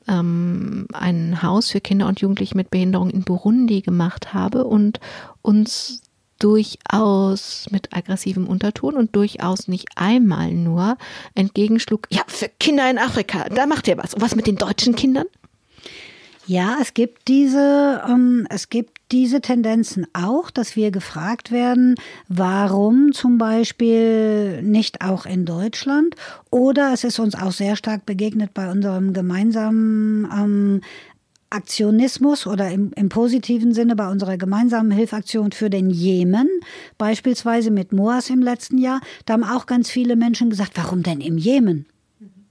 [0.08, 5.00] ähm, ein Haus für Kinder und Jugendliche mit Behinderung in Burundi gemacht habe und
[5.42, 6.02] uns
[6.40, 10.98] durchaus mit aggressivem Unterton und durchaus nicht einmal nur
[11.34, 14.14] entgegenschlug, ja, für Kinder in Afrika, da macht ihr was.
[14.14, 15.26] Und was mit den deutschen Kindern?
[16.50, 21.96] Ja, es gibt diese, ähm, es gibt diese Tendenzen auch, dass wir gefragt werden,
[22.30, 26.16] warum zum Beispiel nicht auch in Deutschland?
[26.50, 30.82] Oder es ist uns auch sehr stark begegnet bei unserem gemeinsamen ähm,
[31.50, 36.48] Aktionismus oder im, im, positiven Sinne bei unserer gemeinsamen Hilfaktion für den Jemen,
[36.98, 41.20] beispielsweise mit Moas im letzten Jahr, da haben auch ganz viele Menschen gesagt, warum denn
[41.20, 41.88] im Jemen?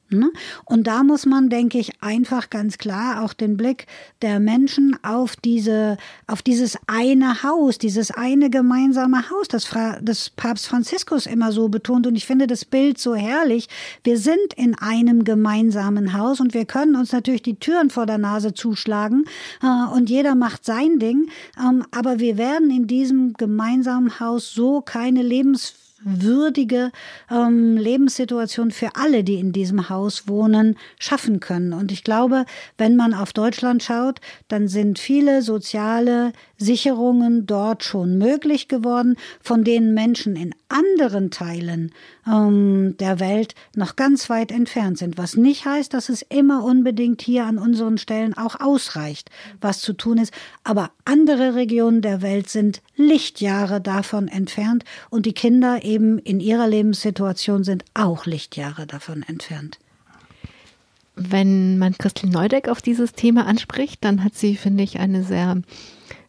[0.08, 0.30] Ne?
[0.64, 3.86] Und da muss man, denke ich, einfach ganz klar auch den Blick
[4.22, 5.96] der Menschen auf diese,
[6.28, 9.68] auf dieses eine Haus, dieses eine gemeinsame Haus, das,
[10.00, 12.06] das Papst Franziskus immer so betont.
[12.06, 13.68] Und ich finde das Bild so herrlich.
[14.04, 18.18] Wir sind in einem gemeinsamen Haus und wir können uns natürlich die Türen vor der
[18.18, 19.24] Nase zuschlagen
[19.60, 21.30] äh, und jeder macht sein Ding.
[21.58, 25.74] Ähm, aber wir werden in diesem gemeinsamen Haus so keine Lebens
[26.06, 26.92] würdige
[27.30, 31.72] ähm, Lebenssituation für alle, die in diesem Haus wohnen, schaffen können.
[31.72, 32.46] Und ich glaube,
[32.78, 39.64] wenn man auf Deutschland schaut, dann sind viele soziale Sicherungen dort schon möglich geworden, von
[39.64, 41.92] denen Menschen in anderen Teilen
[42.26, 45.18] ähm, der Welt noch ganz weit entfernt sind.
[45.18, 49.92] Was nicht heißt, dass es immer unbedingt hier an unseren Stellen auch ausreicht, was zu
[49.92, 50.32] tun ist.
[50.64, 56.68] Aber andere Regionen der Welt sind Lichtjahre davon entfernt und die Kinder eben in ihrer
[56.68, 59.78] Lebenssituation sind auch Lichtjahre davon entfernt.
[61.14, 65.62] Wenn man Christel Neudeck auf dieses Thema anspricht, dann hat sie, finde ich, eine sehr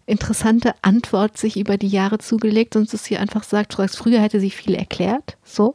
[0.08, 4.50] interessante Antwort sich über die Jahre zugelegt und dass sie einfach sagt, früher hätte sie
[4.50, 5.74] viel erklärt, so.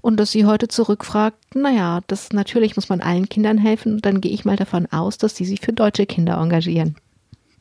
[0.00, 4.20] Und dass sie heute zurückfragt, naja, das natürlich muss man allen Kindern helfen und dann
[4.20, 6.94] gehe ich mal davon aus, dass sie sich für deutsche Kinder engagieren.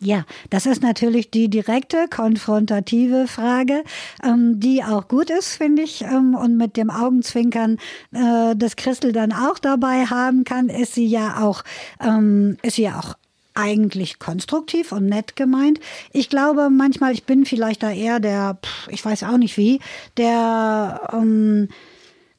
[0.01, 3.84] Ja, das ist natürlich die direkte, konfrontative Frage,
[4.23, 6.03] ähm, die auch gut ist, finde ich.
[6.03, 7.77] Ähm, und mit dem Augenzwinkern,
[8.13, 11.65] äh, das Christel dann auch dabei haben kann, ist sie ja auch,
[11.99, 13.15] ähm, ist sie ja auch
[13.60, 15.80] eigentlich konstruktiv und nett gemeint.
[16.13, 18.58] Ich glaube manchmal, ich bin vielleicht da eher der,
[18.89, 19.80] ich weiß auch nicht wie,
[20.17, 21.67] der, ähm,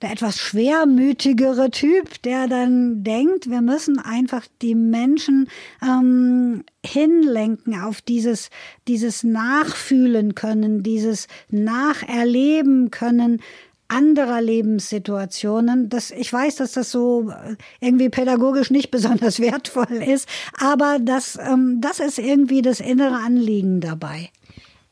[0.01, 5.49] der etwas schwermütigere Typ, der dann denkt, wir müssen einfach die Menschen
[5.83, 8.49] ähm, hinlenken auf dieses,
[8.89, 13.43] dieses Nachfühlen können, dieses Nacherleben können,
[13.91, 15.89] anderer Lebenssituationen.
[15.89, 21.39] Das, ich weiß, dass das so äh, irgendwie pädagogisch nicht besonders wertvoll ist, aber das,
[21.41, 24.31] ähm, das ist irgendwie das innere Anliegen dabei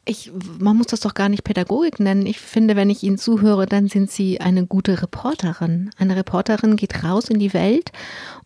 [0.08, 2.26] ich, man muss das doch gar nicht Pädagogik nennen.
[2.26, 5.90] Ich finde, wenn ich Ihnen zuhöre, dann sind Sie eine gute Reporterin.
[5.98, 7.92] Eine Reporterin geht raus in die Welt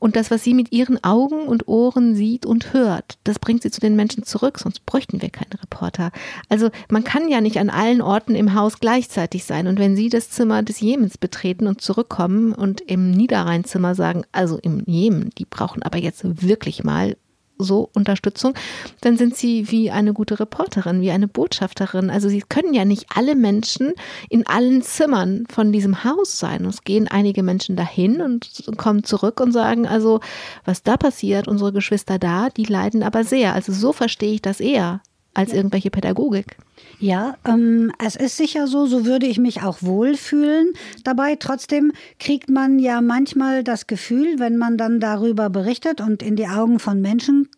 [0.02, 3.70] und das, was sie mit ihren Augen und Ohren sieht und hört, das bringt sie
[3.70, 6.10] zu den Menschen zurück, sonst bräuchten wir keine Reporter.
[6.48, 9.68] Also man kann ja nicht an allen Orten im Haus gleichzeitig sein.
[9.68, 14.58] Und wenn Sie das Zimmer des Jemens betreten und zurückkommen und im Niederrheinzimmer sagen, also
[14.58, 17.16] im Jemen, die brauchen aber jetzt wirklich mal
[17.58, 18.54] so Unterstützung,
[19.00, 22.10] dann sind sie wie eine gute Reporterin, wie eine Botschafterin.
[22.10, 23.92] Also sie können ja nicht alle Menschen
[24.28, 26.64] in allen Zimmern von diesem Haus sein.
[26.64, 30.20] Es gehen einige Menschen dahin und kommen zurück und sagen, also
[30.64, 33.54] was da passiert, unsere Geschwister da, die leiden aber sehr.
[33.54, 35.00] Also so verstehe ich das eher
[35.34, 36.56] als irgendwelche Pädagogik.
[37.02, 41.34] Ja, ähm, es ist sicher so, so würde ich mich auch wohlfühlen dabei.
[41.34, 46.46] Trotzdem kriegt man ja manchmal das Gefühl, wenn man dann darüber berichtet und in die
[46.46, 47.48] Augen von Menschen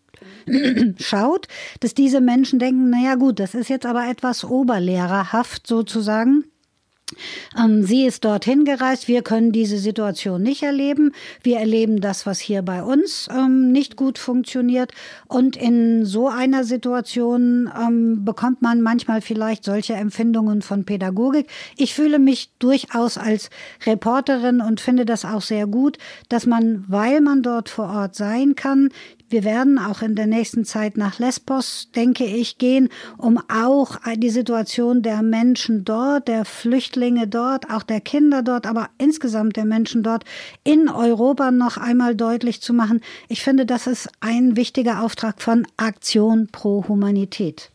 [0.98, 1.46] schaut,
[1.80, 6.44] dass diese Menschen denken, naja gut, das ist jetzt aber etwas oberlehrerhaft sozusagen.
[7.58, 9.08] Ähm, sie ist dorthin gereist.
[9.08, 11.12] Wir können diese Situation nicht erleben.
[11.42, 14.92] Wir erleben das, was hier bei uns ähm, nicht gut funktioniert.
[15.28, 21.48] Und in so einer Situation ähm, bekommt man manchmal vielleicht solche Empfindungen von Pädagogik.
[21.76, 23.50] Ich fühle mich durchaus als
[23.86, 25.98] Reporterin und finde das auch sehr gut,
[26.28, 28.90] dass man, weil man dort vor Ort sein kann,
[29.28, 34.30] wir werden auch in der nächsten Zeit nach Lesbos, denke ich, gehen, um auch die
[34.30, 40.02] Situation der Menschen dort, der Flüchtlinge dort, auch der Kinder dort, aber insgesamt der Menschen
[40.02, 40.24] dort
[40.62, 43.00] in Europa noch einmal deutlich zu machen.
[43.28, 47.70] Ich finde, das ist ein wichtiger Auftrag von Aktion pro Humanität.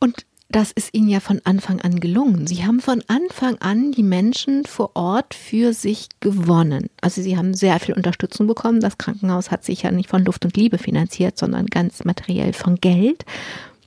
[0.00, 2.46] Und das ist ihnen ja von Anfang an gelungen.
[2.46, 6.90] Sie haben von Anfang an die Menschen vor Ort für sich gewonnen.
[7.00, 8.78] Also sie haben sehr viel Unterstützung bekommen.
[8.78, 12.76] Das Krankenhaus hat sich ja nicht von Luft und Liebe finanziert, sondern ganz materiell von
[12.76, 13.24] Geld.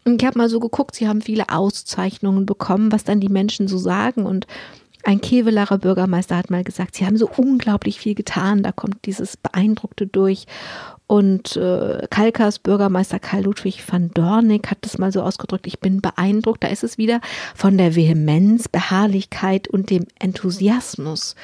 [0.03, 3.69] Und ich habe mal so geguckt, sie haben viele Auszeichnungen bekommen, was dann die Menschen
[3.69, 4.25] so sagen.
[4.25, 4.45] Und
[5.05, 9.37] ein Kevelarer Bürgermeister hat mal gesagt, sie haben so unglaublich viel getan, da kommt dieses
[9.37, 10.47] Beeindruckte durch.
[11.07, 16.01] Und äh, Kalkas Bürgermeister Karl Ludwig van Dornig hat das mal so ausgedrückt, ich bin
[16.01, 16.63] beeindruckt.
[16.63, 17.21] Da ist es wieder
[17.55, 21.35] von der Vehemenz, Beharrlichkeit und dem Enthusiasmus.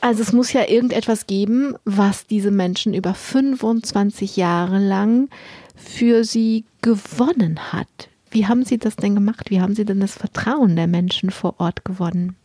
[0.00, 5.30] Also es muss ja irgendetwas geben, was diese Menschen über 25 Jahre lang
[5.76, 8.10] für sie gewonnen hat.
[8.30, 9.50] Wie haben Sie das denn gemacht?
[9.50, 12.36] Wie haben Sie denn das Vertrauen der Menschen vor Ort gewonnen?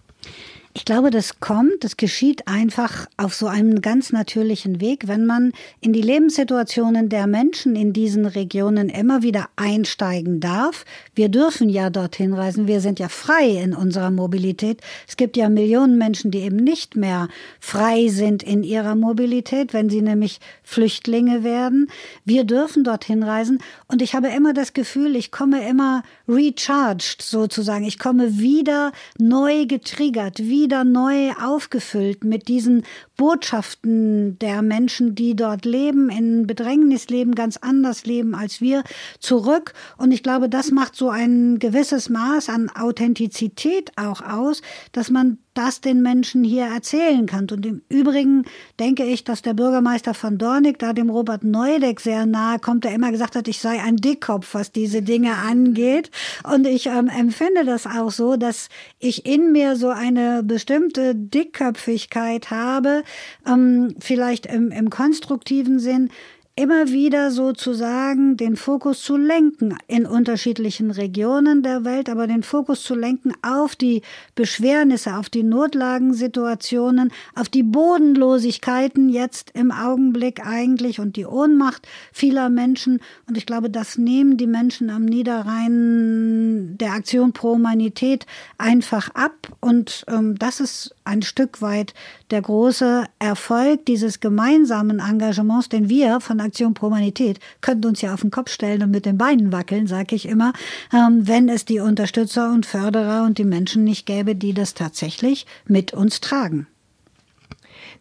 [0.75, 5.51] Ich glaube, das kommt, das geschieht einfach auf so einem ganz natürlichen Weg, wenn man
[5.82, 10.86] in die Lebenssituationen der Menschen in diesen Regionen immer wieder einsteigen darf.
[11.19, 14.79] Wir dürfen ja dorthin reisen, wir sind ja frei in unserer Mobilität.
[15.05, 17.27] Es gibt ja Millionen Menschen, die eben nicht mehr
[17.60, 21.91] frei sind in ihrer Mobilität, wenn sie nämlich Flüchtlinge werden.
[22.23, 27.84] Wir dürfen dorthin reisen und ich habe immer das Gefühl, ich komme immer recharged sozusagen.
[27.84, 32.84] Ich komme wieder neu getriggert, wieder neu aufgefüllt mit diesen
[33.19, 38.82] Botschaften der Menschen, die dort leben, in Bedrängnis leben, ganz anders leben als wir,
[39.19, 39.73] zurück.
[39.97, 44.62] Und ich glaube, das macht so ein gewisses Maß an Authentizität auch aus,
[44.93, 47.47] dass man das den Menschen hier erzählen kann.
[47.51, 48.45] Und im Übrigen
[48.79, 52.93] denke ich, dass der Bürgermeister von Dornig da dem Robert Neudeck sehr nahe kommt, der
[52.93, 56.11] immer gesagt hat, ich sei ein Dickkopf, was diese Dinge angeht.
[56.49, 58.69] Und ich ähm, empfinde das auch so, dass
[58.99, 63.03] ich in mir so eine bestimmte Dickköpfigkeit habe,
[63.45, 66.09] ähm, vielleicht im, im konstruktiven Sinn,
[66.59, 72.83] immer wieder sozusagen den Fokus zu lenken in unterschiedlichen Regionen der Welt, aber den Fokus
[72.83, 74.01] zu lenken auf die
[74.35, 82.49] Beschwernisse, auf die Notlagensituationen, auf die Bodenlosigkeiten jetzt im Augenblick eigentlich und die Ohnmacht vieler
[82.49, 82.99] Menschen.
[83.25, 88.25] Und ich glaube, das nehmen die Menschen am Niederrhein der Aktion pro Humanität
[88.57, 89.47] einfach ab.
[89.61, 91.93] Und ähm, das ist ein Stück weit
[92.31, 98.13] der große Erfolg dieses gemeinsamen Engagements, den wir von Aktion pro Humanität könnten uns ja
[98.13, 100.53] auf den Kopf stellen und mit den Beinen wackeln, sage ich immer,
[100.93, 105.45] ähm, wenn es die Unterstützer und Förderer und die Menschen nicht gäbe, die das tatsächlich
[105.65, 106.67] mit uns tragen.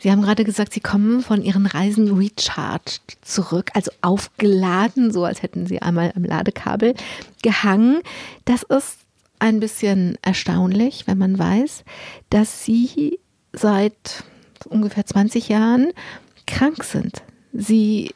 [0.00, 5.42] Sie haben gerade gesagt, Sie kommen von Ihren Reisen recharged zurück, also aufgeladen, so als
[5.42, 6.94] hätten Sie einmal am Ladekabel
[7.42, 8.00] gehangen.
[8.44, 8.98] Das ist
[9.38, 11.84] ein bisschen erstaunlich, wenn man weiß,
[12.30, 13.18] dass Sie
[13.52, 14.24] seit
[14.68, 15.92] ungefähr 20 Jahren
[16.46, 17.22] krank sind.
[17.52, 18.10] Sie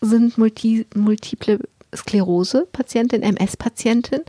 [0.00, 1.60] sind multi, multiple
[1.94, 4.20] Sklerose-Patientin, MS-Patientin.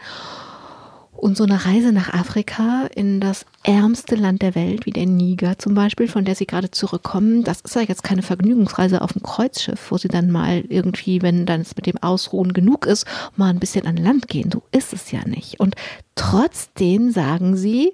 [1.19, 5.59] Und so eine Reise nach Afrika in das ärmste Land der Welt, wie der Niger
[5.59, 9.21] zum Beispiel, von der Sie gerade zurückkommen, das ist ja jetzt keine Vergnügungsreise auf dem
[9.21, 13.05] Kreuzschiff, wo Sie dann mal irgendwie, wenn dann es mit dem Ausruhen genug ist,
[13.35, 14.49] mal ein bisschen an Land gehen.
[14.49, 15.59] So ist es ja nicht.
[15.59, 15.75] Und
[16.15, 17.91] trotzdem sagen Sie,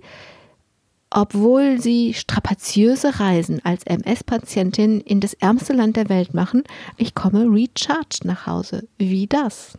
[1.09, 6.63] obwohl sie strapaziöse Reisen als MS-Patientin in das ärmste Land der Welt machen,
[6.97, 8.87] ich komme recharged nach Hause.
[8.97, 9.77] Wie das?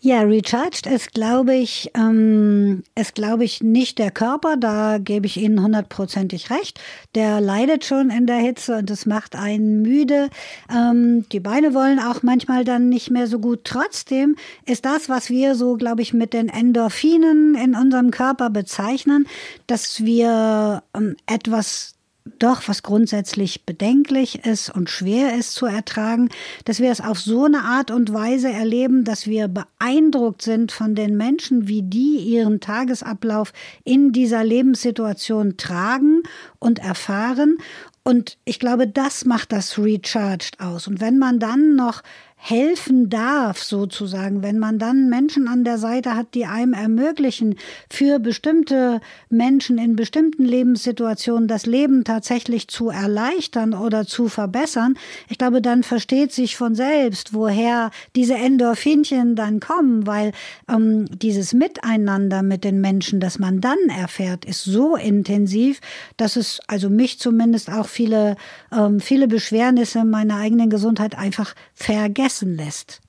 [0.00, 4.56] Ja, recharged ist, glaube ich, ähm, ist, glaube ich, nicht der Körper.
[4.56, 6.80] Da gebe ich Ihnen hundertprozentig recht.
[7.16, 10.30] Der leidet schon in der Hitze und es macht einen müde.
[10.72, 13.64] Ähm, die Beine wollen auch manchmal dann nicht mehr so gut.
[13.64, 19.26] Trotzdem ist das, was wir so, glaube ich, mit den Endorphinen in unserem Körper bezeichnen,
[19.66, 21.97] dass wir ähm, etwas
[22.38, 26.28] doch, was grundsätzlich bedenklich ist und schwer ist zu ertragen,
[26.64, 30.94] dass wir es auf so eine Art und Weise erleben, dass wir beeindruckt sind von
[30.94, 33.52] den Menschen, wie die ihren Tagesablauf
[33.84, 36.22] in dieser Lebenssituation tragen
[36.58, 37.58] und erfahren.
[38.04, 40.88] Und ich glaube, das macht das Recharged aus.
[40.88, 42.02] Und wenn man dann noch
[42.40, 47.56] helfen darf, sozusagen, wenn man dann Menschen an der Seite hat, die einem ermöglichen,
[47.90, 54.96] für bestimmte Menschen in bestimmten Lebenssituationen das Leben tatsächlich zu erleichtern oder zu verbessern,
[55.28, 60.30] ich glaube, dann versteht sich von selbst, woher diese Endorphinchen dann kommen, weil
[60.70, 65.80] ähm, dieses Miteinander mit den Menschen, das man dann erfährt, ist so intensiv,
[66.16, 68.36] dass es also mich zumindest auch viele,
[68.72, 73.00] ähm, viele Beschwernisse meiner eigenen Gesundheit einfach vergessen vergessen lässt.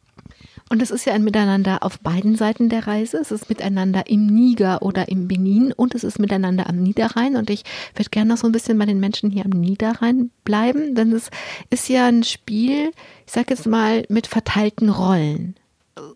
[0.71, 3.17] Und es ist ja ein Miteinander auf beiden Seiten der Reise.
[3.17, 7.35] Es ist miteinander im Niger oder im Benin und es ist miteinander am Niederrhein.
[7.35, 7.63] Und ich
[7.95, 11.31] würde gerne noch so ein bisschen bei den Menschen hier am Niederrhein bleiben, denn es
[11.71, 12.91] ist ja ein Spiel,
[13.25, 15.55] ich sage jetzt mal, mit verteilten Rollen.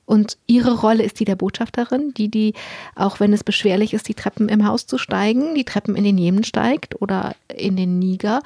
[0.06, 2.54] Und ihre Rolle ist die der Botschafterin, die, die,
[2.96, 6.18] auch wenn es beschwerlich ist, die Treppen im Haus zu steigen, die Treppen in den
[6.18, 8.42] Jemen steigt oder in den Niger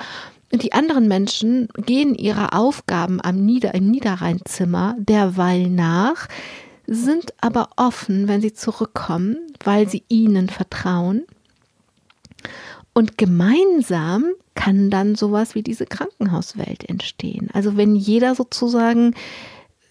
[0.51, 6.27] die anderen Menschen gehen ihrer Aufgaben am Nieder im Niederrheinzimmer derweil nach,
[6.87, 11.23] sind aber offen, wenn sie zurückkommen, weil sie ihnen vertrauen.
[12.93, 14.25] Und gemeinsam
[14.55, 17.49] kann dann sowas wie diese Krankenhauswelt entstehen.
[17.53, 19.13] Also wenn jeder sozusagen,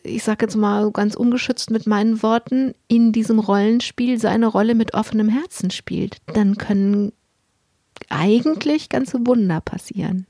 [0.02, 4.94] ich sage jetzt mal ganz ungeschützt mit meinen Worten, in diesem Rollenspiel seine Rolle mit
[4.94, 7.12] offenem Herzen spielt, dann können
[8.08, 10.26] eigentlich ganze Wunder passieren.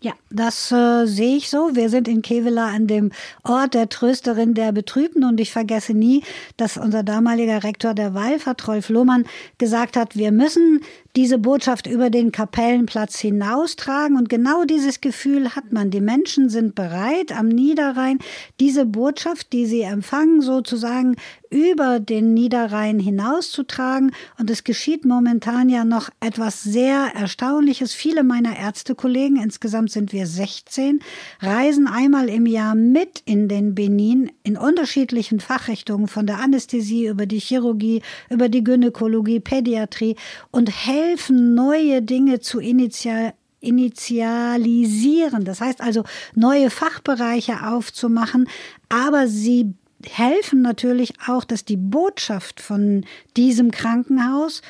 [0.00, 1.74] Ja, das äh, sehe ich so.
[1.74, 3.10] Wir sind in Kevela an dem
[3.42, 6.22] Ort der Trösterin der Betrübten und ich vergesse nie,
[6.56, 9.26] dass unser damaliger Rektor der Wallfahrt, Rolf Lohmann,
[9.58, 10.82] gesagt hat, wir müssen
[11.18, 14.16] diese Botschaft über den Kapellenplatz hinaustragen.
[14.16, 15.90] Und genau dieses Gefühl hat man.
[15.90, 18.20] Die Menschen sind bereit, am Niederrhein
[18.60, 21.16] diese Botschaft, die sie empfangen, sozusagen
[21.50, 24.12] über den Niederrhein hinauszutragen.
[24.38, 27.94] Und es geschieht momentan ja noch etwas sehr Erstaunliches.
[27.94, 31.00] Viele meiner Ärztekollegen, insgesamt sind wir 16,
[31.40, 37.26] reisen einmal im Jahr mit in den Benin in unterschiedlichen Fachrichtungen, von der Anästhesie über
[37.26, 40.14] die Chirurgie, über die Gynäkologie, Pädiatrie
[40.52, 45.44] und helfen helfen, neue Dinge zu initial initialisieren.
[45.44, 46.04] Das heißt also,
[46.36, 48.48] neue Fachbereiche aufzumachen,
[48.88, 53.04] aber sie helfen natürlich auch, dass die Botschaft von
[53.36, 54.62] diesem Krankenhaus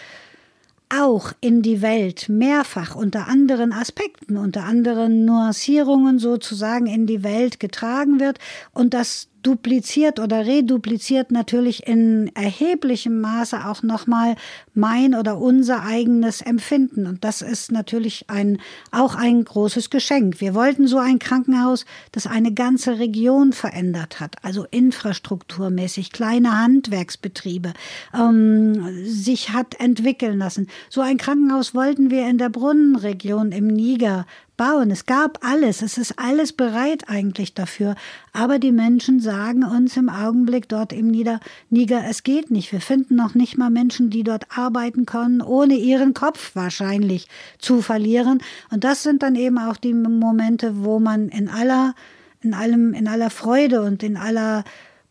[0.89, 7.61] auch in die Welt mehrfach unter anderen Aspekten, unter anderen Nuancierungen sozusagen in die Welt
[7.61, 8.39] getragen wird
[8.73, 14.37] und dass dupliziert oder redupliziert natürlich in erheblichem Maße auch nochmal
[14.75, 17.07] mein oder unser eigenes Empfinden.
[17.07, 18.59] Und das ist natürlich ein,
[18.91, 20.41] auch ein großes Geschenk.
[20.41, 27.75] Wir wollten so ein Krankenhaus, das eine ganze Region verändert hat, also infrastrukturmäßig, kleine Handwerksbetriebe,
[28.15, 30.69] ähm, sich hat entwickeln lassen.
[30.89, 34.27] So ein Krankenhaus wollten wir in der Brunnenregion im Niger
[34.59, 34.91] bauen.
[34.91, 35.81] Es gab alles.
[35.81, 37.95] Es ist alles bereit eigentlich dafür.
[38.35, 41.41] Aber die Menschen sagen uns im Augenblick dort im Nieder
[41.71, 42.71] Niger, es geht nicht.
[42.73, 47.29] Wir finden noch nicht mal Menschen, die dort arbeiten können, ohne ihren Kopf wahrscheinlich
[47.59, 48.43] zu verlieren.
[48.71, 51.95] Und das sind dann eben auch die Momente, wo man in aller,
[52.43, 54.65] in allem, in aller Freude und in aller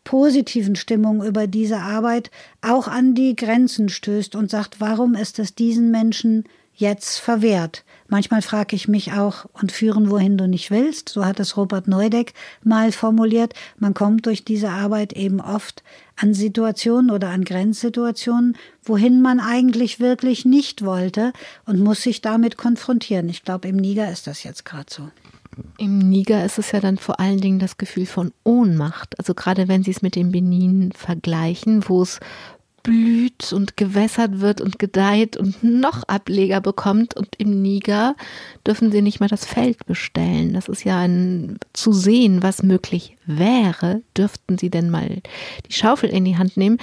[0.04, 2.30] positiven Stimmung über diese Arbeit
[2.62, 6.44] auch an die Grenzen stößt und sagt, warum ist es diesen Menschen
[6.74, 7.84] jetzt verwehrt?
[8.10, 11.88] Manchmal frage ich mich auch, und führen, wohin du nicht willst, so hat es Robert
[11.88, 12.32] Neudeck
[12.64, 13.52] mal formuliert.
[13.78, 15.82] Man kommt durch diese Arbeit eben oft
[16.16, 21.34] an Situationen oder an Grenzsituationen, wohin man eigentlich wirklich nicht wollte
[21.66, 23.28] und muss sich damit konfrontieren.
[23.28, 25.10] Ich glaube, im Niger ist das jetzt gerade so.
[25.76, 29.18] Im Niger ist es ja dann vor allen Dingen das Gefühl von Ohnmacht.
[29.18, 32.20] Also gerade wenn Sie es mit dem Benin vergleichen, wo es
[32.82, 37.14] blüht und gewässert wird und gedeiht und noch Ableger bekommt.
[37.14, 38.14] Und im Niger
[38.66, 40.52] dürfen sie nicht mal das Feld bestellen.
[40.52, 45.22] Das ist ja ein zu sehen, was möglich wäre, dürften sie denn mal
[45.66, 46.78] die Schaufel in die Hand nehmen.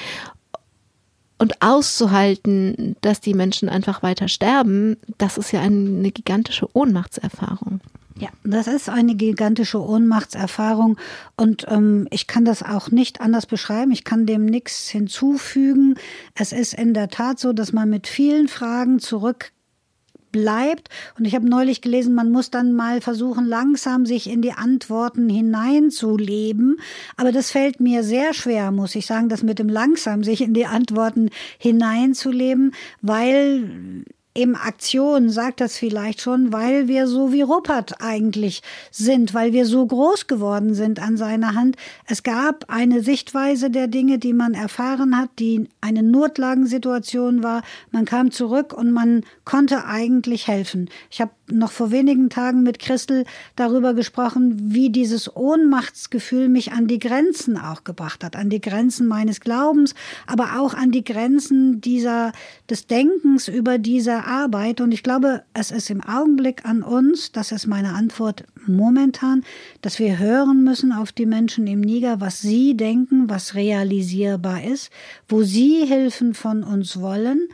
[1.37, 7.81] Und auszuhalten, dass die Menschen einfach weiter sterben, das ist ja eine gigantische Ohnmachtserfahrung.
[8.17, 10.97] Ja, das ist eine gigantische Ohnmachtserfahrung
[11.35, 13.91] und ähm, ich kann das auch nicht anders beschreiben.
[13.91, 15.95] Ich kann dem nichts hinzufügen.
[16.33, 19.51] Es ist in der Tat so, dass man mit vielen Fragen zurück
[20.31, 20.89] bleibt.
[21.17, 25.29] Und ich habe neulich gelesen, man muss dann mal versuchen, langsam sich in die Antworten
[25.29, 26.77] hineinzuleben.
[27.15, 30.53] Aber das fällt mir sehr schwer, muss ich sagen, das mit dem langsam sich in
[30.53, 34.05] die Antworten hineinzuleben, weil
[34.35, 38.61] eben Aktion sagt das vielleicht schon, weil wir so wie Ruppert eigentlich
[38.91, 41.77] sind, weil wir so groß geworden sind an seiner Hand.
[42.05, 47.63] Es gab eine Sichtweise der Dinge, die man erfahren hat, die eine Notlagensituation war.
[47.91, 50.89] Man kam zurück und man konnte eigentlich helfen.
[51.09, 53.25] Ich habe noch vor wenigen Tagen mit Christel
[53.55, 59.07] darüber gesprochen, wie dieses Ohnmachtsgefühl mich an die Grenzen auch gebracht hat, an die Grenzen
[59.07, 59.93] meines Glaubens,
[60.25, 62.31] aber auch an die Grenzen dieser,
[62.69, 64.81] des Denkens über diese Arbeit.
[64.81, 69.43] Und ich glaube, es ist im Augenblick an uns, das ist meine Antwort momentan,
[69.81, 74.91] dass wir hören müssen auf die Menschen im Niger, was sie denken, was realisierbar ist,
[75.27, 77.47] wo sie Hilfen von uns wollen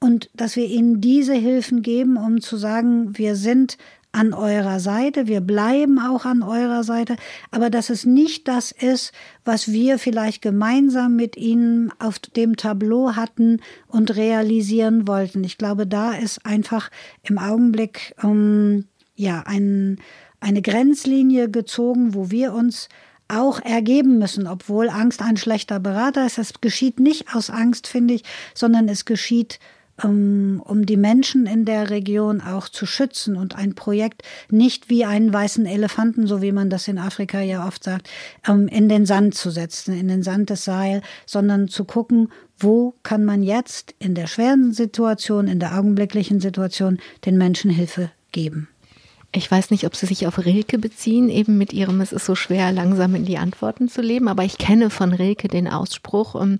[0.00, 3.78] und dass wir ihnen diese Hilfen geben, um zu sagen, wir sind
[4.12, 7.16] an eurer Seite, wir bleiben auch an eurer Seite,
[7.50, 9.12] aber dass es nicht das ist,
[9.44, 15.44] was wir vielleicht gemeinsam mit ihnen auf dem Tableau hatten und realisieren wollten.
[15.44, 16.90] Ich glaube, da ist einfach
[17.22, 19.98] im Augenblick ähm, ja ein,
[20.40, 22.88] eine Grenzlinie gezogen, wo wir uns
[23.28, 26.38] auch ergeben müssen, obwohl Angst ein schlechter Berater ist.
[26.38, 28.24] Es geschieht nicht aus Angst, finde ich,
[28.54, 29.58] sondern es geschieht
[30.02, 35.04] um, um die Menschen in der Region auch zu schützen und ein Projekt nicht wie
[35.04, 38.08] einen weißen Elefanten, so wie man das in Afrika ja oft sagt,
[38.46, 42.28] um, in den Sand zu setzen, in den Sand des Sahel, sondern zu gucken,
[42.58, 48.10] wo kann man jetzt in der schweren Situation, in der augenblicklichen Situation den Menschen Hilfe
[48.32, 48.68] geben.
[49.32, 52.34] Ich weiß nicht, ob Sie sich auf Rilke beziehen, eben mit Ihrem, es ist so
[52.34, 56.58] schwer, langsam in die Antworten zu leben, aber ich kenne von Rilke den Ausspruch, um,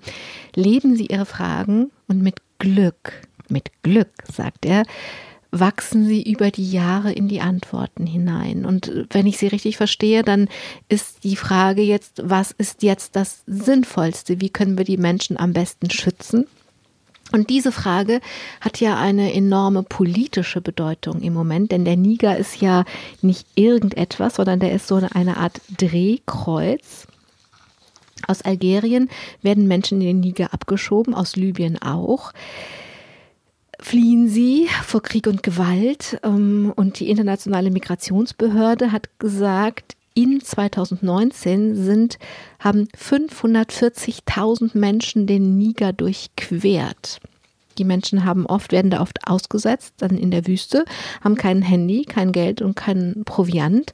[0.54, 4.84] leben Sie Ihre Fragen und mit Glück mit Glück, sagt er,
[5.50, 8.66] wachsen sie über die Jahre in die Antworten hinein.
[8.66, 10.48] Und wenn ich sie richtig verstehe, dann
[10.88, 14.40] ist die Frage jetzt, was ist jetzt das Sinnvollste?
[14.40, 16.46] Wie können wir die Menschen am besten schützen?
[17.30, 18.20] Und diese Frage
[18.60, 22.84] hat ja eine enorme politische Bedeutung im Moment, denn der Niger ist ja
[23.20, 27.06] nicht irgendetwas, sondern der ist so eine Art Drehkreuz.
[28.26, 29.10] Aus Algerien
[29.42, 32.32] werden Menschen in den Niger abgeschoben, aus Libyen auch
[33.80, 36.18] fliehen sie vor Krieg und Gewalt.
[36.22, 42.18] Ähm, und die internationale Migrationsbehörde hat gesagt, in 2019 sind,
[42.58, 47.20] haben 540.000 Menschen den Niger durchquert.
[47.78, 50.84] Die Menschen haben oft, werden da oft ausgesetzt, dann in der Wüste,
[51.22, 53.92] haben kein Handy, kein Geld und kein Proviant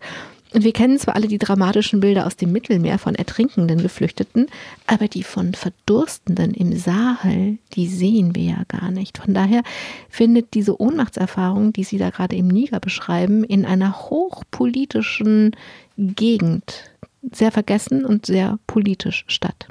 [0.55, 4.47] und wir kennen zwar alle die dramatischen Bilder aus dem Mittelmeer von ertrinkenden Geflüchteten,
[4.87, 9.19] aber die von Verdurstenden im Sahel, die sehen wir ja gar nicht.
[9.19, 9.63] Von daher
[10.09, 15.57] findet diese Ohnmachtserfahrung, die Sie da gerade im Niger beschreiben, in einer hochpolitischen
[15.99, 16.91] Gegend
[17.33, 19.67] sehr vergessen und sehr politisch statt.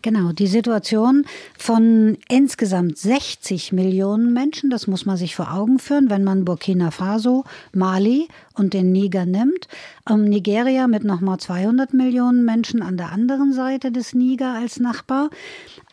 [0.00, 1.24] Genau, die Situation
[1.58, 6.92] von insgesamt 60 Millionen Menschen, das muss man sich vor Augen führen, wenn man Burkina
[6.92, 9.66] Faso, Mali und den Niger nimmt.
[10.08, 15.30] Ähm, Nigeria mit nochmal 200 Millionen Menschen an der anderen Seite des Niger als Nachbar.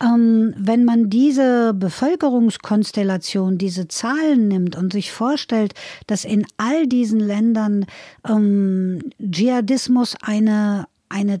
[0.00, 5.74] Ähm, wenn man diese Bevölkerungskonstellation, diese Zahlen nimmt und sich vorstellt,
[6.06, 7.86] dass in all diesen Ländern
[8.28, 11.40] ähm, Dschihadismus eine eine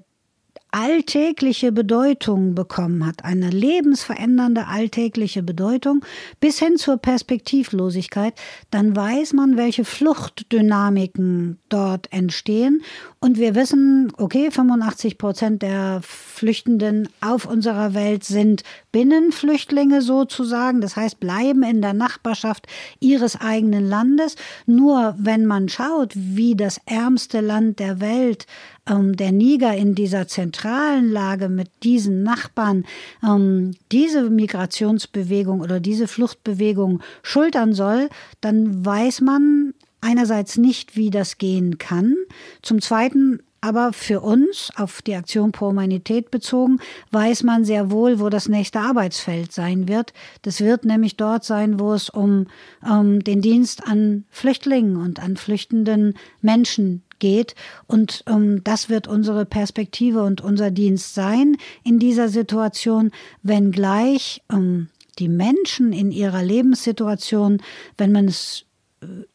[0.76, 6.04] alltägliche Bedeutung bekommen hat, eine lebensverändernde alltägliche Bedeutung
[6.38, 8.34] bis hin zur Perspektivlosigkeit,
[8.70, 12.82] dann weiß man, welche Fluchtdynamiken dort entstehen.
[13.18, 18.62] Und wir wissen, okay, 85 Prozent der Flüchtenden auf unserer Welt sind
[18.92, 22.66] Binnenflüchtlinge sozusagen, das heißt bleiben in der Nachbarschaft
[23.00, 24.36] ihres eigenen Landes.
[24.66, 28.46] Nur wenn man schaut, wie das ärmste Land der Welt
[28.86, 32.84] ähm, der Niger in dieser zentralen Lage mit diesen Nachbarn
[33.24, 38.10] ähm, diese Migrationsbewegung oder diese Fluchtbewegung schultern soll,
[38.42, 39.72] dann weiß man
[40.06, 42.14] einerseits nicht, wie das gehen kann.
[42.62, 46.78] Zum Zweiten aber für uns, auf die Aktion Pro Humanität bezogen,
[47.10, 50.12] weiß man sehr wohl, wo das nächste Arbeitsfeld sein wird.
[50.42, 52.46] Das wird nämlich dort sein, wo es um
[52.88, 57.56] ähm, den Dienst an Flüchtlingen und an flüchtenden Menschen geht.
[57.88, 63.10] Und ähm, das wird unsere Perspektive und unser Dienst sein in dieser Situation,
[63.42, 67.62] wenngleich ähm, die Menschen in ihrer Lebenssituation,
[67.96, 68.65] wenn man es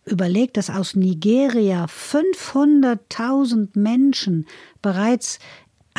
[0.05, 4.47] überlegt, dass aus Nigeria 500.000 Menschen
[4.82, 5.39] bereits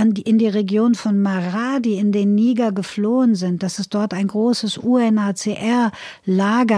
[0.00, 4.26] die, in die Region von Maradi in den Niger geflohen sind, dass es dort ein
[4.26, 5.92] großes UNHCR-Lager,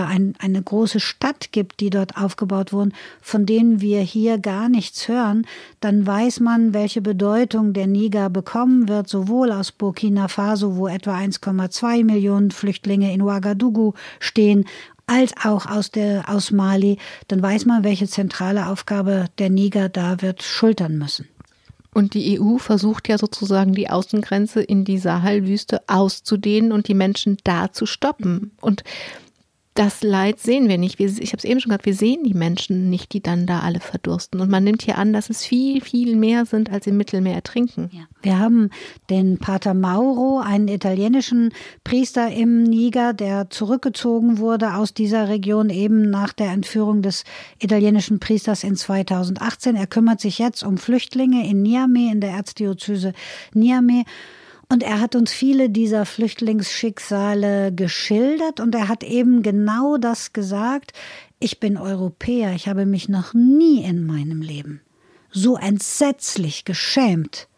[0.06, 5.06] ein, eine große Stadt gibt, die dort aufgebaut wurden, von denen wir hier gar nichts
[5.08, 5.46] hören,
[5.80, 11.16] dann weiß man, welche Bedeutung der Niger bekommen wird, sowohl aus Burkina Faso, wo etwa
[11.16, 14.66] 1,2 Millionen Flüchtlinge in Ouagadougou stehen,
[15.06, 16.98] als auch aus, der, aus Mali,
[17.28, 21.28] dann weiß man, welche zentrale Aufgabe der Niger da wird schultern müssen.
[21.92, 27.38] Und die EU versucht ja sozusagen die Außengrenze in die Sahelwüste auszudehnen und die Menschen
[27.44, 28.50] da zu stoppen.
[28.60, 28.82] Und
[29.74, 31.00] das Leid sehen wir nicht.
[31.00, 33.80] Ich habe es eben schon gesagt, wir sehen die Menschen nicht, die dann da alle
[33.80, 34.40] verdursten.
[34.40, 37.90] Und man nimmt hier an, dass es viel, viel mehr sind, als im Mittelmeer ertrinken.
[37.92, 38.02] Ja.
[38.22, 38.70] Wir haben
[39.10, 41.52] den Pater Mauro, einen italienischen
[41.82, 47.24] Priester im Niger, der zurückgezogen wurde aus dieser Region eben nach der Entführung des
[47.58, 49.74] italienischen Priesters in 2018.
[49.74, 53.12] Er kümmert sich jetzt um Flüchtlinge in Niamey, in der Erzdiözese
[53.54, 54.04] Niamey.
[54.68, 60.92] Und er hat uns viele dieser Flüchtlingsschicksale geschildert und er hat eben genau das gesagt.
[61.38, 64.80] Ich bin Europäer, ich habe mich noch nie in meinem Leben
[65.34, 67.48] so entsetzlich geschämt,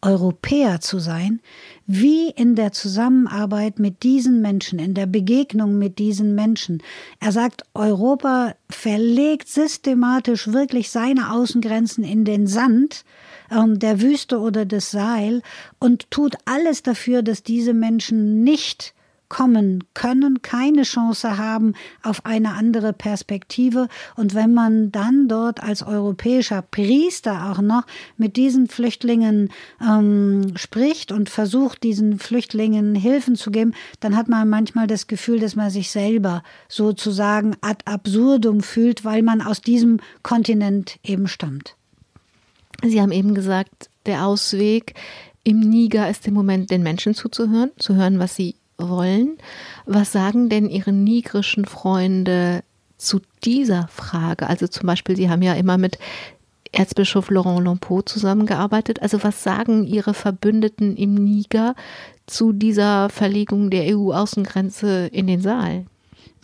[0.00, 1.40] Europäer zu sein,
[1.86, 6.82] wie in der Zusammenarbeit mit diesen Menschen, in der Begegnung mit diesen Menschen.
[7.18, 13.04] Er sagt, Europa verlegt systematisch wirklich seine Außengrenzen in den Sand,
[13.50, 15.42] ähm, der Wüste oder des Seil
[15.78, 18.94] und tut alles dafür, dass diese Menschen nicht
[19.28, 23.88] kommen können, keine Chance haben auf eine andere Perspektive.
[24.16, 27.84] Und wenn man dann dort als europäischer Priester auch noch
[28.16, 29.50] mit diesen Flüchtlingen
[29.80, 35.40] ähm, spricht und versucht, diesen Flüchtlingen Hilfen zu geben, dann hat man manchmal das Gefühl,
[35.40, 41.76] dass man sich selber sozusagen ad absurdum fühlt, weil man aus diesem Kontinent eben stammt.
[42.84, 44.94] Sie haben eben gesagt, der Ausweg
[45.44, 49.38] im Niger ist im Moment den Menschen zuzuhören, zu hören, was sie wollen.
[49.86, 52.62] Was sagen denn Ihre nigrischen Freunde
[52.96, 54.48] zu dieser Frage?
[54.48, 55.98] Also zum Beispiel, Sie haben ja immer mit
[56.72, 59.02] Erzbischof Laurent Lampeau zusammengearbeitet.
[59.02, 61.74] Also was sagen Ihre Verbündeten im Niger
[62.26, 65.86] zu dieser Verlegung der EU-Außengrenze in den Saal?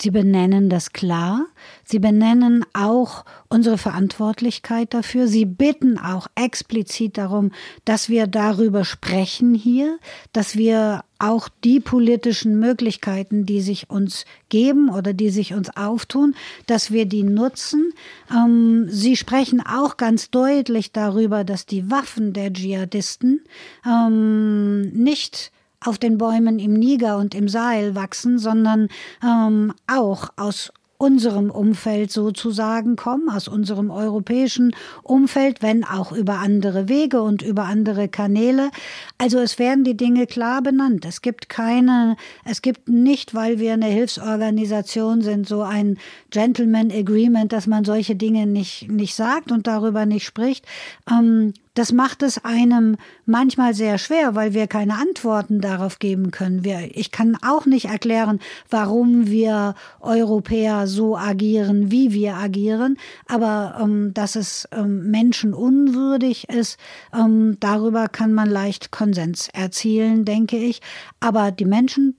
[0.01, 1.47] Sie benennen das klar.
[1.85, 5.29] Sie benennen auch unsere Verantwortlichkeit dafür.
[5.29, 7.53] Sie bitten auch explizit darum,
[7.85, 9.99] dass wir darüber sprechen hier,
[10.33, 16.35] dass wir auch die politischen Möglichkeiten, die sich uns geben oder die sich uns auftun,
[16.67, 17.93] dass wir die nutzen.
[18.31, 23.43] Ähm, sie sprechen auch ganz deutlich darüber, dass die Waffen der Dschihadisten
[23.87, 25.53] ähm, nicht
[25.85, 28.89] auf den Bäumen im Niger und im Sahel wachsen, sondern
[29.23, 36.89] ähm, auch aus unserem Umfeld sozusagen kommen, aus unserem europäischen Umfeld, wenn auch über andere
[36.89, 38.71] Wege und über andere Kanäle.
[39.19, 41.05] Also es werden die Dinge klar benannt.
[41.05, 45.99] Es gibt keine, es gibt nicht, weil wir eine Hilfsorganisation sind, so ein
[46.31, 50.65] Gentleman Agreement, dass man solche Dinge nicht, nicht sagt und darüber nicht spricht.
[51.11, 52.97] Ähm, das macht es einem
[53.27, 56.65] manchmal sehr schwer, weil wir keine Antworten darauf geben können.
[56.65, 62.97] Wir, ich kann auch nicht erklären, warum wir Europäer so agieren, wie wir agieren.
[63.27, 66.79] Aber ähm, dass es ähm, menschenunwürdig ist,
[67.13, 70.81] ähm, darüber kann man leicht Konsens erzielen, denke ich.
[71.19, 72.17] Aber die Menschen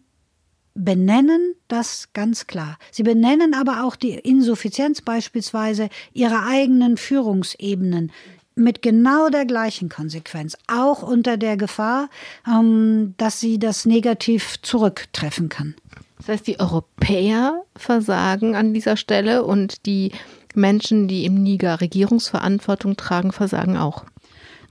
[0.75, 2.77] benennen das ganz klar.
[2.91, 8.11] Sie benennen aber auch die Insuffizienz beispielsweise ihrer eigenen Führungsebenen
[8.55, 12.09] mit genau der gleichen Konsequenz, auch unter der Gefahr,
[12.47, 15.75] ähm, dass sie das negativ zurücktreffen kann.
[16.17, 20.11] Das heißt, die Europäer versagen an dieser Stelle und die
[20.55, 24.05] Menschen, die im Niger Regierungsverantwortung tragen, versagen auch.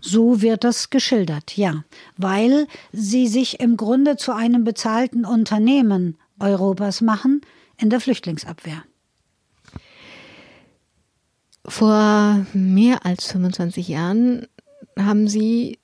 [0.00, 1.84] So wird das geschildert, ja,
[2.16, 7.40] weil sie sich im Grunde zu einem bezahlten Unternehmen Europas machen
[7.78, 8.82] in der Flüchtlingsabwehr.
[11.66, 14.46] Vor mehr als 25 Jahren
[14.98, 15.78] haben Sie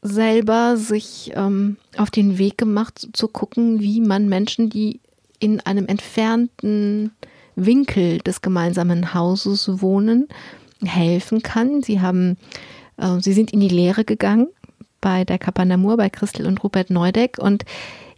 [0.00, 5.00] selber sich ähm, auf den Weg gemacht, zu gucken, wie man Menschen, die
[5.40, 7.12] in einem entfernten
[7.56, 10.28] Winkel des gemeinsamen Hauses wohnen,
[10.84, 11.82] helfen kann.
[11.82, 12.36] Sie haben,
[12.96, 14.48] äh, Sie sind in die Lehre gegangen
[15.00, 17.64] bei der Kapanamur, bei Christel und Rupert Neudeck und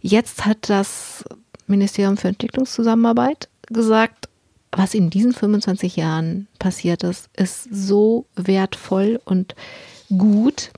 [0.01, 1.23] jetzt hat das
[1.67, 4.29] Ministerium für Entwicklungszusammenarbeit gesagt,
[4.71, 9.55] was in diesen 25 Jahren passiert ist, ist so wertvoll und
[10.17, 10.71] gut.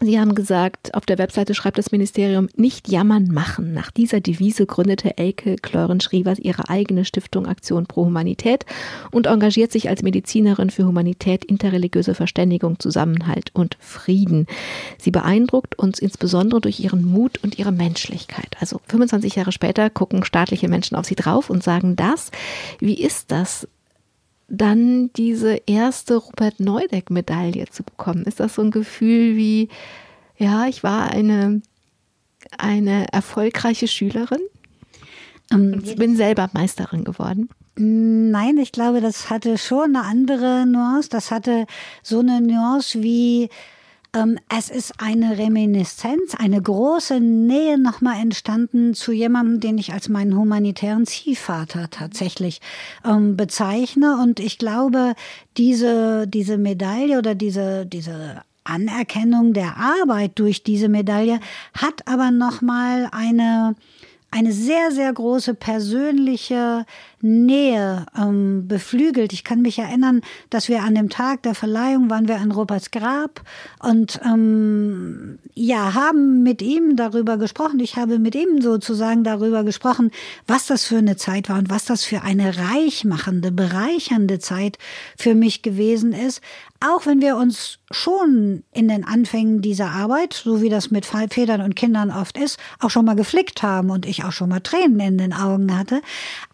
[0.00, 3.72] Sie haben gesagt, auf der Webseite schreibt das Ministerium, nicht jammern machen.
[3.72, 8.66] Nach dieser Devise gründete Elke Kleuren-Schrivers ihre eigene Stiftung Aktion pro Humanität
[9.12, 14.46] und engagiert sich als Medizinerin für Humanität, interreligiöse Verständigung, Zusammenhalt und Frieden.
[14.98, 18.56] Sie beeindruckt uns insbesondere durch ihren Mut und ihre Menschlichkeit.
[18.58, 22.32] Also 25 Jahre später gucken staatliche Menschen auf sie drauf und sagen das.
[22.80, 23.68] Wie ist das,
[24.54, 28.24] dann diese erste Rupert Neudeck-Medaille zu bekommen?
[28.24, 29.68] Ist das so ein Gefühl wie,
[30.36, 31.62] ja, ich war eine,
[32.58, 34.40] eine erfolgreiche Schülerin?
[35.52, 37.48] Ähm, ich bin selber Meisterin geworden.
[37.76, 41.08] Nein, ich glaube, das hatte schon eine andere Nuance.
[41.08, 41.66] Das hatte
[42.02, 43.48] so eine Nuance wie
[44.48, 50.36] es ist eine Reminiszenz, eine große Nähe nochmal entstanden zu jemandem, den ich als meinen
[50.36, 52.60] humanitären Ziehvater tatsächlich
[53.04, 54.16] ähm, bezeichne.
[54.22, 55.14] Und ich glaube,
[55.56, 61.40] diese, diese Medaille oder diese, diese Anerkennung der Arbeit durch diese Medaille
[61.76, 63.74] hat aber nochmal eine,
[64.30, 66.86] eine sehr, sehr große persönliche
[67.24, 69.32] Nähe ähm, beflügelt.
[69.32, 70.20] Ich kann mich erinnern,
[70.50, 73.40] dass wir an dem Tag der Verleihung waren wir an Roberts Grab
[73.80, 77.80] und ähm, ja, haben mit ihm darüber gesprochen.
[77.80, 80.10] Ich habe mit ihm sozusagen darüber gesprochen,
[80.46, 84.76] was das für eine Zeit war und was das für eine reichmachende, bereichernde Zeit
[85.16, 86.42] für mich gewesen ist.
[86.86, 91.62] Auch wenn wir uns schon in den Anfängen dieser Arbeit, so wie das mit Vätern
[91.62, 95.00] und Kindern oft ist, auch schon mal geflickt haben und ich auch schon mal Tränen
[95.00, 96.02] in den Augen hatte.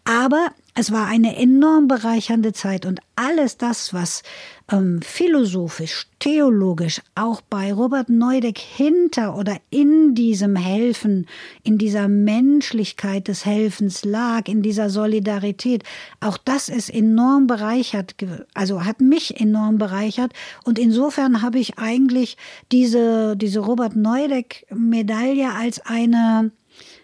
[0.04, 4.22] Aber es war eine enorm bereichernde Zeit und alles das, was
[4.70, 11.26] ähm, philosophisch, theologisch auch bei Robert Neudeck hinter oder in diesem Helfen,
[11.64, 15.82] in dieser Menschlichkeit des Helfens lag, in dieser Solidarität,
[16.20, 18.14] auch das ist enorm bereichert,
[18.54, 20.32] also hat mich enorm bereichert
[20.64, 22.36] und insofern habe ich eigentlich
[22.70, 26.52] diese, diese Robert Neudeck Medaille als eine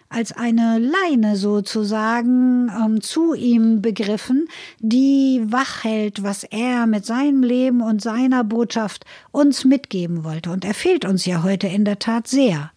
[0.09, 4.47] als eine Leine sozusagen ähm, zu ihm begriffen,
[4.79, 10.51] die wach hält, was er mit seinem Leben und seiner Botschaft uns mitgeben wollte.
[10.51, 12.71] Und er fehlt uns ja heute in der Tat sehr.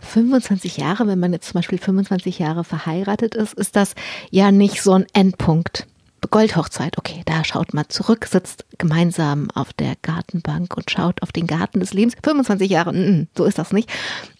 [0.00, 3.94] 25 Jahre, wenn man jetzt zum Beispiel 25 Jahre verheiratet ist, ist das
[4.30, 5.86] ja nicht so ein Endpunkt.
[6.30, 11.46] Goldhochzeit, okay, da schaut man zurück, sitzt gemeinsam auf der Gartenbank und schaut auf den
[11.46, 12.14] Garten des Lebens.
[12.22, 13.88] 25 Jahre, mm, so ist das nicht.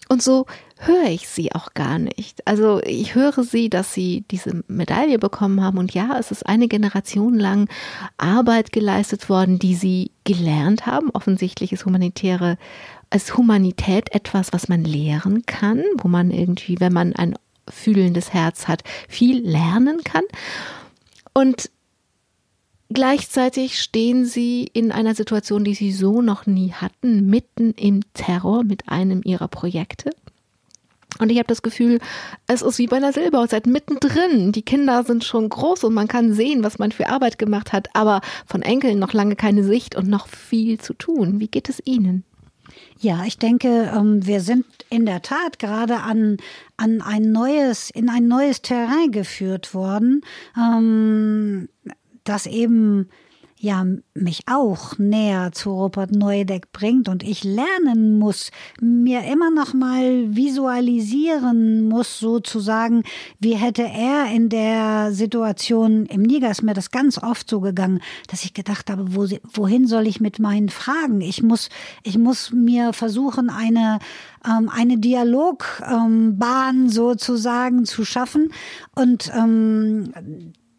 [0.09, 0.45] Und so
[0.79, 2.47] höre ich sie auch gar nicht.
[2.47, 6.67] Also ich höre sie, dass sie diese Medaille bekommen haben und ja, es ist eine
[6.67, 7.69] Generation lang
[8.17, 11.09] Arbeit geleistet worden, die sie gelernt haben.
[11.11, 12.57] Offensichtlich ist humanitäre
[13.09, 17.35] als Humanität etwas, was man lehren kann, wo man irgendwie, wenn man ein
[17.67, 20.23] fühlendes Herz hat, viel lernen kann.
[21.33, 21.69] Und
[22.91, 28.63] Gleichzeitig stehen sie in einer Situation, die sie so noch nie hatten, mitten im Terror
[28.63, 30.09] mit einem ihrer Projekte.
[31.19, 31.99] Und ich habe das Gefühl,
[32.47, 34.51] es ist wie bei einer Silberhochzeit mittendrin.
[34.51, 37.89] Die Kinder sind schon groß und man kann sehen, was man für Arbeit gemacht hat,
[37.93, 41.39] aber von Enkeln noch lange keine Sicht und noch viel zu tun.
[41.39, 42.23] Wie geht es Ihnen?
[42.99, 46.37] Ja, ich denke, ähm, wir sind in der Tat gerade an,
[46.77, 50.21] an ein neues, in ein neues Terrain geführt worden,
[50.57, 51.69] ähm,
[52.23, 53.09] das eben
[53.61, 59.73] ja mich auch näher zu Rupert Neudeck bringt und ich lernen muss, mir immer noch
[59.73, 63.03] mal visualisieren muss sozusagen,
[63.39, 68.01] wie hätte er in der Situation im Niger ist mir das ganz oft so gegangen,
[68.29, 71.19] dass ich gedacht habe, wo, wohin soll ich mit meinen Fragen?
[71.19, 71.67] Ich muss
[72.03, 73.99] ich muss mir versuchen eine
[74.45, 78.53] ähm, eine Dialogbahn ähm, sozusagen zu schaffen
[78.95, 80.13] und ähm,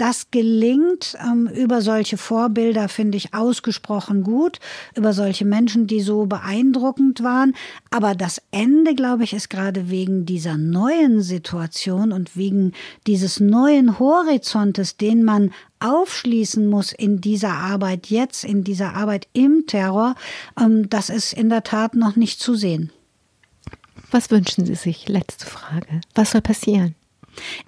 [0.00, 4.58] das gelingt ähm, über solche Vorbilder, finde ich ausgesprochen gut,
[4.96, 7.54] über solche Menschen, die so beeindruckend waren.
[7.90, 12.72] Aber das Ende, glaube ich, ist gerade wegen dieser neuen Situation und wegen
[13.06, 19.64] dieses neuen Horizontes, den man aufschließen muss in dieser Arbeit jetzt, in dieser Arbeit im
[19.66, 20.14] Terror,
[20.58, 22.90] ähm, das ist in der Tat noch nicht zu sehen.
[24.10, 25.08] Was wünschen Sie sich?
[25.08, 26.00] Letzte Frage.
[26.14, 26.94] Was soll passieren?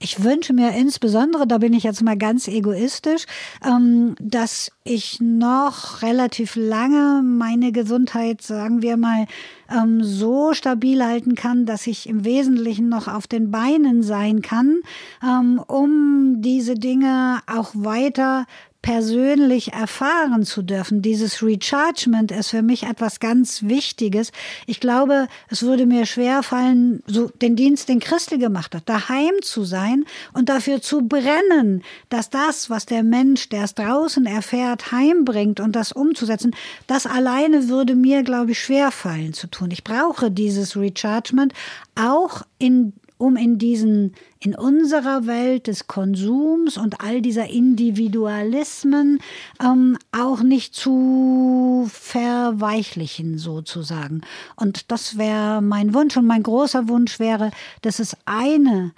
[0.01, 3.27] Ich wünsche mir insbesondere, da bin ich jetzt mal ganz egoistisch,
[3.65, 9.27] ähm, dass ich noch relativ lange meine Gesundheit, sagen wir mal,
[9.71, 14.81] ähm, so stabil halten kann, dass ich im Wesentlichen noch auf den Beinen sein kann,
[15.23, 18.47] ähm, um diese Dinge auch weiter
[18.83, 21.03] persönlich erfahren zu dürfen.
[21.03, 24.33] Dieses Rechargement ist für mich etwas ganz Wichtiges.
[24.67, 29.35] Ich glaube, es würde mir schwer fallen, so den Dienst, den Christel gemacht hat, daheim
[29.41, 34.91] zu sein und dafür zu brennen, dass das, was der Mensch, der es draußen erfährt,
[34.91, 36.55] heimbringt und das umzusetzen,
[36.89, 39.71] das alleine würde mir, glaube ich, schwer fallen zu tun.
[39.71, 41.55] Ich brauche dieses Rechargement
[41.95, 49.21] auch in um in diesen, in unserer Welt des Konsums und all dieser Individualismen
[49.63, 54.23] ähm, auch nicht zu verweichlichen sozusagen.
[54.57, 57.53] Und das wäre mein Wunsch und mein großer Wunsch wäre,
[57.83, 58.93] dass es eine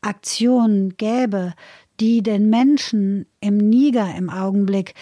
[0.00, 1.52] Aktion gäbe,
[2.00, 4.94] die den Menschen im Niger im Augenblick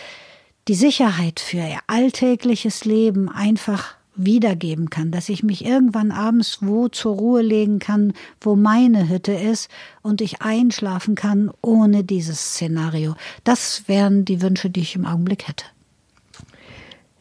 [0.66, 6.88] die Sicherheit für ihr alltägliches Leben einfach wiedergeben kann, dass ich mich irgendwann abends wo
[6.88, 9.70] zur Ruhe legen kann, wo meine Hütte ist
[10.02, 13.14] und ich einschlafen kann ohne dieses Szenario.
[13.44, 15.64] Das wären die Wünsche, die ich im Augenblick hätte.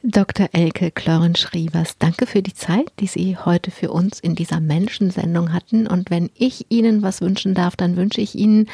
[0.04, 0.50] Dr.
[0.54, 5.86] Elke Kloren-Schrievers, danke für die Zeit, die Sie heute für uns in dieser Menschensendung hatten.
[5.88, 8.70] Und wenn ich Ihnen was wünschen darf, dann wünsche ich Ihnen,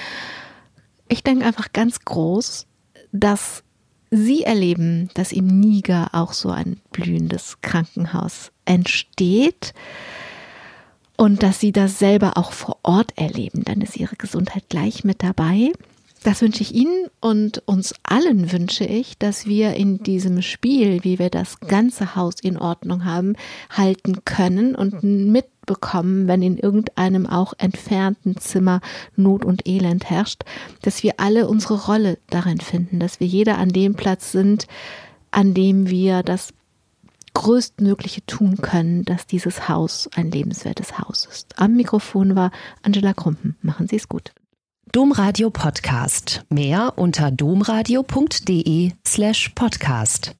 [1.08, 2.68] ich denke einfach ganz groß,
[3.14, 3.64] dass
[4.16, 9.74] Sie erleben, dass im Niger auch so ein blühendes Krankenhaus entsteht
[11.18, 13.64] und dass Sie das selber auch vor Ort erleben.
[13.66, 15.72] Dann ist Ihre Gesundheit gleich mit dabei.
[16.24, 21.20] Das wünsche ich Ihnen und uns allen wünsche ich, dass wir in diesem Spiel, wie
[21.20, 23.36] wir das ganze Haus in Ordnung haben,
[23.70, 28.80] halten können und mitbekommen, wenn in irgendeinem auch entfernten Zimmer
[29.18, 30.44] Not und Elend herrscht,
[30.82, 34.68] dass wir alle unsere Rolle darin finden, dass wir jeder an dem Platz sind,
[35.32, 36.54] an dem wir das
[37.34, 41.60] größtmögliche tun können, dass dieses Haus ein lebenswertes Haus ist.
[41.60, 42.52] Am Mikrofon war
[42.82, 43.58] Angela Krumpen.
[43.62, 44.32] Machen Sie es gut.
[44.94, 46.46] Domradio Podcast.
[46.50, 50.32] Mehr unter domradio.de slash podcast.